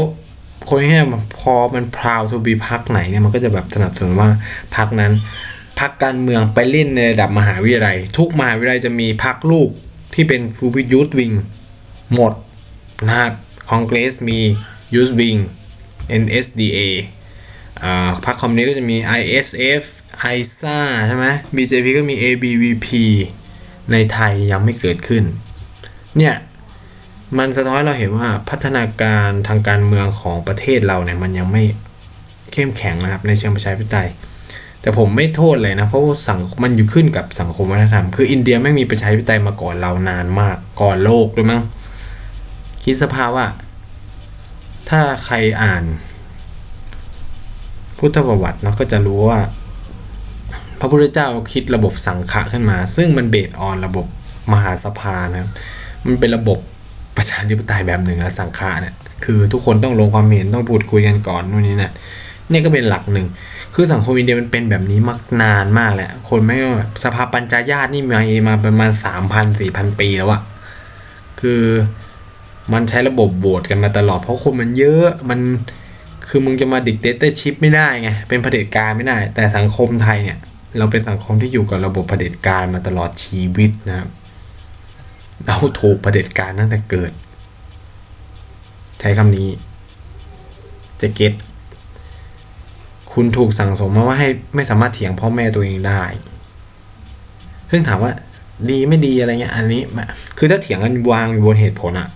[0.69, 1.01] คนแค่
[1.41, 4.29] พอมันพราวทูบีพักไหนเนี่ยมันก็จะแบบสนับสนุนว่า
[4.77, 5.13] พักนั้น
[5.85, 9.71] พักการเมืองไปเล่นในระดับมหาวิทยาลัย ทุกมหาวิทยาลัยจะมีพักลูก
[10.15, 11.33] ที่เป็นฟูบิยูทวิง
[12.15, 12.33] หมด
[13.09, 13.33] นะครับ
[13.69, 14.41] คอนเกรสมี
[14.95, 15.37] ยูสวิง
[16.23, 16.79] NSDA
[18.25, 19.83] พรรคคอมมิวนิสต์ก็จะมี ISF
[20.35, 21.27] ISA ใช่ไหม
[21.57, 22.89] BJP ก็มี ABVP
[23.93, 25.25] ในไทยยังไม่เกิดขึ้น
[26.17, 26.35] เนี่ย
[27.39, 31.65] มันสะท้อนเราเห็นว่าพัฒนาการทางการเมืองของประเทศเราเนี่ย มันยังไม่
[32.53, 34.09] เข้มแข็งนะครับ ในเชิงประชาธิปไตย
[34.85, 41.63] แต่ผมไม่โทษเลยนะ เพราะว่าสังมันอยู่ขึ้นกับสังคมวัฒนธรรม คืออินเดียไม่มีประชาธิปไตยมาก่อนเรานานมากก่อนโลกด้วยมั้ง
[42.85, 43.47] คิดสภาพว่า
[44.91, 45.85] ถ้าใครอ่าน
[47.99, 49.41] พุทธประวัติเนาะก็จะรู้ว่า
[50.81, 54.07] พระพุทธเจ้าคิดระบบสังฆะขึ้นมา ซึ่งมันเบสออนระบบ
[54.53, 55.49] มหาสภานะ
[56.07, 56.59] มันเป็นระบบ
[57.17, 61.91] ประชาธิปไตยแบบหนึ่งนะสังฆะเนี่ยคือทุกคนต้องลงความเห็นต้องพูดคุยกันก่อนนู่นนี่นั่
[62.49, 63.27] นนี่ก็เป็นหลักหนึ่ง
[63.75, 70.43] คือสังคมอินเดียมันเป็นแบบนี้มานานมากแหละ คนไม่แบบสภาปัญจายาตนี่มีมาประมาณสามพันสี่พันปีแล้วอะ
[71.41, 71.63] คือ
[72.73, 75.41] มันใช้ระบบโหวตกันมาตลอด เพราะคนมันเยอะมัน
[76.29, 80.39] คือมึงจะมา dictatorship ไม่ได้ไง เป็นเผด็จการไม่ได้ แต่สังคมไทยเนี่ย
[80.79, 84.09] เราเป็นสังคมที่อยู่กับระบบเผด็จการมาตลอดชีวิตนะครับ
[85.47, 87.13] เราถูกเผด็จการตั้งแต่เกิด
[89.01, 89.49] ใช้คำนี้
[91.01, 91.33] จะ get
[93.15, 96.03] คุณถูกสั่งสมมาว่าให้ไม่สามารถเถียงพ่อแม่ตัวเองได้
[97.71, 98.13] ซึ่งถามว่า
[98.71, 99.83] ดีไม่ดีอะไรเงี้ย อันนี้
[100.39, 102.09] คือถ้าเถียงกันวางอยู่บนเหตุผลอะ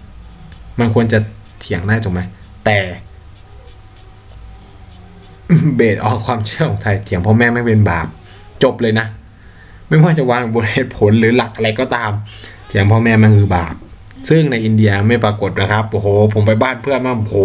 [0.78, 1.18] มันควรจะ
[1.60, 2.20] เถียงได้ถูกไหม
[2.64, 2.78] แต่
[5.76, 8.06] เบสออกความเชื่อของไทยเถียงพ่อแม่ไม่เป็นบาป
[8.62, 9.06] จบเลยนะ
[9.88, 12.10] ไม่ว่าจะวางบนเหตุผลหรือหลักอะไรก็ตาม
[12.68, 13.74] เถียงพ่อแม่มันคือบาป
[14.30, 17.36] ซึ่งในอินเดียไม่ปรากฏนะครับ โอ้โห ผมไปบ้านเพื่อนมาโอ้โห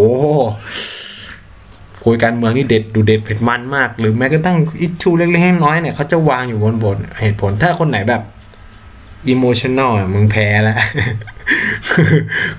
[2.03, 8.21] คุยการเมืองนี่เด็ดดูเด็ดเผ็ดมันมาก หรือแม้กระทั่งอิชูเล็กๆน้อยๆเนี่ยเขาจะวางอยู่บนบนเหตุผลถ้าคนไหนแบบ
[9.27, 10.77] อิโมชันแนลมึงแพ้แล้ว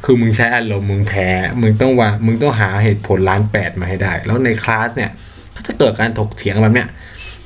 [0.05, 1.29] คือมึงใช้อารมณ์มึงแพ้
[1.61, 5.11] มึงต้องวางมึงต้องหาเหตุผลล้านแปดมาให้ได้ แล้วในคลาสเนี่ย
[5.55, 6.89] ก็จะเกิดการถกเถียงแบบเนี้ย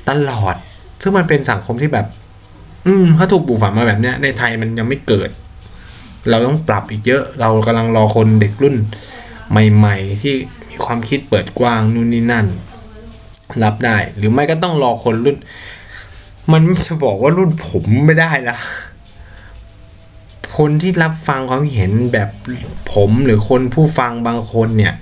[0.09, 0.55] ตลอด
[1.01, 2.05] ซึ่งมันเป็นสังคมที่แบบ
[2.87, 5.29] อืมถ้าถูกปลูกฝังมาแบบเนี้ย ในไทยมันยังไม่เกิด
[6.29, 8.75] เราต้องปรับอีกเยอะ เรากำลังรอคนเด็กรุ่น
[9.51, 10.35] ใหม่ ๆ ที่
[10.85, 12.47] ความคิดเปิดกว้างนู่นนี่นั่น
[13.63, 15.37] รับได้ หรือไม่ก็ต้องรอคนรุ่น
[16.51, 18.57] มันจะบอกว่ารุ่นผมไม่ได้ละ
[20.57, 22.29] คนที่รับฟังความเห็นแบบ
[22.93, 24.95] ผมหรือคนผู้ฟังบางคนเนี่ย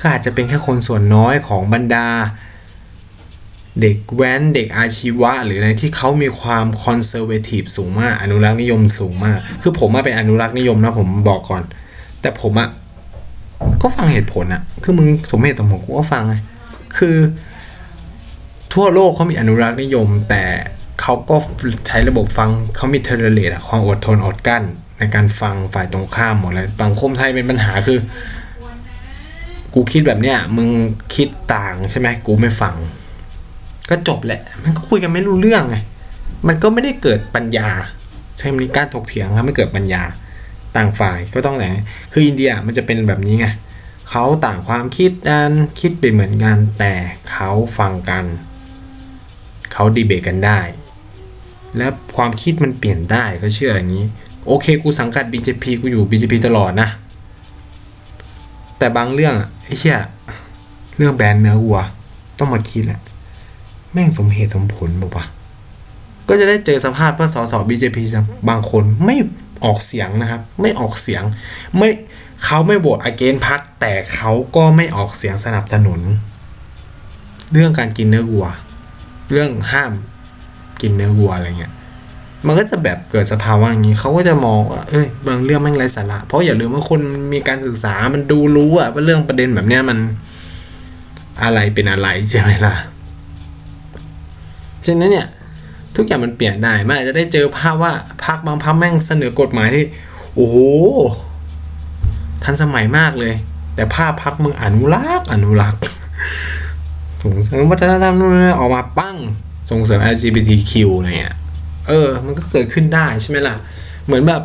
[0.00, 2.06] ก็อาจจะเป็นแค่คนส่วนน้อยของบรรดา
[3.80, 11.62] เด็กแว้นเด็กอาชีวะ หรืออะไรที่เขามีความคอนเซอร์เวทีฟสูงมาก อนุรักษ์นิยมสูงมาก คือผมมาเป็นอนุรักษ์นิยมนะผมบอกก่อน
[12.20, 12.68] แต่ผมอะ
[13.82, 16.34] ก็ฟังเหตุผลอะคือมึงสมเหตุสมผลกูก็ฟังไง
[16.98, 17.16] คือ
[18.74, 20.42] ทั่วโลกเขามีอนุรักษ์นิยม แต่
[21.00, 21.36] เขาก็
[21.88, 24.62] ใช้ระบบฟังเขามีเทเลเรตอะความอดทนอดกั้น
[24.98, 27.98] ในการฟังฝ่ายตรงข้ามหมดเลยสังคมไทยเป็นปัญหาคือ
[29.74, 30.68] กูคิดแบบเนี้ยมึง
[31.14, 32.76] คิดต่างใช่ไหมกูไม่ฟัง
[33.90, 35.76] ก็จบแหละ มันก็คุยกันไม่รู้เรื่องไง
[36.48, 37.68] มันก็ไม่ได้เกิดปัญญา
[38.38, 40.02] ใช่ไหมการถกเถียงครับไม่เกิดปัญญา
[40.76, 41.66] ต่างฝ่ายก็ต้องไหน
[42.12, 43.46] คืออินเดียมันจะเป็นแบบนี้ไง
[44.10, 45.50] เขาต่างความคิดกัน
[45.80, 46.92] คิดไปเหมือนกัน แต่
[47.30, 48.24] เขาฟังกัน
[49.72, 50.60] เขาดีเบตกันได้
[51.76, 54.06] และความคิดมันเปลี่ยนได้เขาเชื่ออย่างนี้
[54.46, 56.88] โอเคกูสังกัด BJP กูอยู่ BJP ตลอดนะ
[58.78, 59.98] แต่บางเรื่องไอ้เชี่ย
[60.96, 61.80] เรื่องแบรนด์เนื้อวัว
[62.38, 63.00] ต้องมาคิดแหละ
[63.92, 65.26] แม่งสมเหตุสมผลบอกว่า
[66.28, 67.98] ก็จะได้เจอสภาพว่าสส BJP
[68.48, 69.16] บางคนไม่
[69.64, 71.22] ออกเสียงนะครับ ไม่ออกเสียง
[71.76, 71.90] ไม่
[72.44, 76.00] เขาไม่โหวตอเกนพักแต่เขาก็ไม่ออกเสียงสนับสนุน
[77.52, 78.46] เรื่องการกินเนื้อวัว
[79.30, 79.92] เรื่องห้าม
[80.80, 81.72] กินเนื้อวัวอะไรเงี้ย
[82.46, 87.00] มันก็จะแบบเกิดสภาวะอย่างนี้เขาก็จะมองว่าเอ้ยบางเรื่องแม่งไร้สาระเพราะอย่าลืมว่าคน
[87.32, 89.98] มีการศึกษามันดูรู้อะว่าเรื่องประเด็นแบบเนี้ยมัน
[91.42, 92.74] อะไรเป็นอะไรใช่ไหมล่ะ
[94.86, 95.26] ฉะนั้นเนี่ย
[95.96, 97.92] ทุกอย่างมันเปลี่ยนได้มันอาจจะได้เจอภาพว่า
[98.24, 99.84] พรรคบางพรรคแม่งเสนอกฎหมายที่
[100.34, 100.56] โอ้โห
[102.44, 103.34] ทันสมัยมากเลย
[103.74, 105.82] แต่ภาพพรรคมึงอนุรักษ์อนุรักษ์
[107.22, 109.16] ส่งเสริมวัฒนธรรมนู่นนี่ออกมาปั้ง
[109.70, 111.36] ส่งเสริม LGBTQ อะไรเงี้ย
[111.88, 113.56] เออ มันก็เกิดขึ้นได้ใช่ไหมล่ะ
[114.04, 114.42] เหมือนแบบ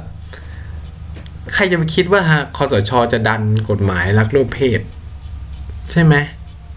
[1.54, 2.22] ใครจะไปคิดว่า
[2.58, 4.82] คอสชจะดันกฎหมายรักโลกเพศ
[5.92, 6.16] ใช่ไหม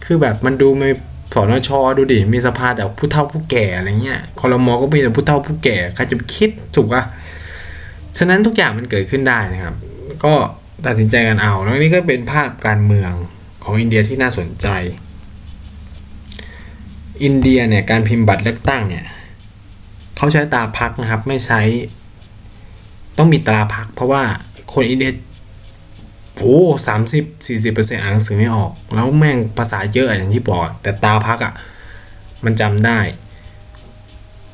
[0.04, 0.90] คือแบบมันดูไม่
[1.34, 7.02] สนชดูดิมีสภาแต่ผู้เฒ่าผู้แก่อะไรเงี้ยคอรมอก็มีแต่ผู้เฒ่าผู้แก่ใครจะคิดถูกปะ
[8.18, 9.74] ฉะนั้นทุกอย่างมันเกิดขึ้นได้นะครับ
[10.24, 10.34] ก็
[10.86, 13.12] ตัดสินใจกันเอาแล้วนี่ก็เป็นภาพการเมือง
[13.64, 14.66] ของอินเดียที่น่าสนใจ
[17.24, 19.04] อินเดียเนี่ยการพิมพ์บัตรเลือกตั้งเนี่ย
[20.16, 21.60] เขาใช้ตาพักนะครับไม่ใช้
[23.18, 24.22] ต้องมีตาพัก เพราะว่า
[24.72, 25.12] คนอินเดีย
[26.36, 31.54] โอ้สามสิบสี่สิบเปอร์เซ็นต์อ่านหนังสือไม่ออก แล้วแม่งภาษาเยอะอย่างที่บอก แต่ตาพักอะ่ะ
[32.44, 32.98] มันจำได้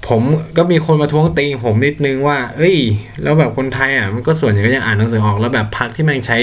[0.07, 0.23] ผม
[0.57, 2.77] ก็มีคนมาท้วงติงผมนิดนึงว่า เอ้ย
[3.23, 6.37] แล้วแบบคนไทยอะ มันก็ส่วนใหญ่ก็ยังอ่านหนังสือออกแล้วแบบพักที่แม่งใช้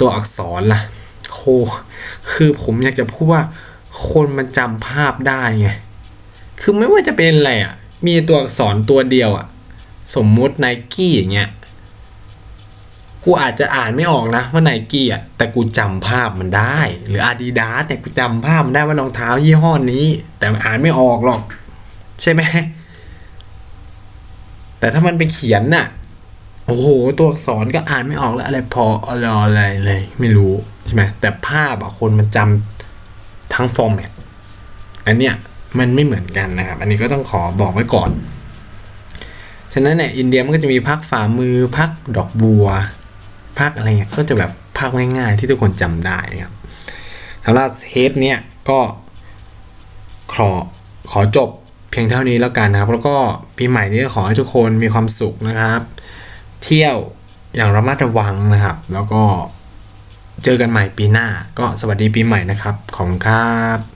[0.00, 0.80] ตัวอักษรล่ะ
[1.32, 1.40] โค
[2.32, 3.42] คือผมอยากจะพูดว่า
[4.10, 5.68] คนมันจำภาพได้ไง
[6.60, 7.74] คือไม่ว่าจะเป็นอะไรอะ
[8.06, 9.46] มีตัวอักษรตัวเดียวอะ
[10.14, 11.48] สมมุติไนกี้อย่างเงี้ย
[13.24, 20.06] กูอาจจะอ่านไม่ออกนะว่าไนกี้อะแต่กูจำภาพมันได้ หรืออาดิดาสเนี่ยกูจำภาพมันได้ว่ารองเท้ายี่ห้อนี้
[20.38, 21.40] แต่อ่านไม่ออกหรอก
[22.22, 22.42] ใช่ไหม
[24.78, 25.86] แต่ถ้ามันไปเขียนน่ะ
[26.66, 26.86] โอ้โห
[27.18, 30.54] ตัวอักษรก็อ่านไม่ออกแล้วอะไรพออะไรอะไรเลย ไม่รู้
[30.86, 34.10] ใช่ไหมแต่ภาพอะคนมันจำทั้งฟอร์แมต
[35.06, 35.34] อันเนี้ย
[35.78, 38.10] มันไม่เหมือนกันนะครับ อันนี้ก็ต้องขอบอกไว้ก่อน
[39.72, 42.66] ฉะนั้นเนี่ยอินเดียมันก็จะมีพักฝ่ามือพักดอกบัว
[43.58, 46.54] พักอะไรเงี้ยก็จะแบบพักง่ายๆ ที่ทุกคนจำได้นะครับ
[47.44, 48.38] สำหรับเทปเนี้ย
[48.68, 48.80] ก็
[50.34, 50.50] ขอ
[51.10, 51.48] ขอจบ
[51.90, 53.16] เพียงเท่านี้แล้วกันนะครับ แล้วก็
[53.56, 55.82] ปีใหม่นี้ขอให้ทุกคนมีความสุขนะครับ
[56.64, 56.96] เที่ยว
[57.56, 59.22] อย่างระมัดระวังนะครับ แล้วก็
[60.44, 61.26] เจอกันใหม่ปีหน้า
[61.58, 63.93] ก็สวัสดีปีใหม่นะครับ ขอบคุณครับ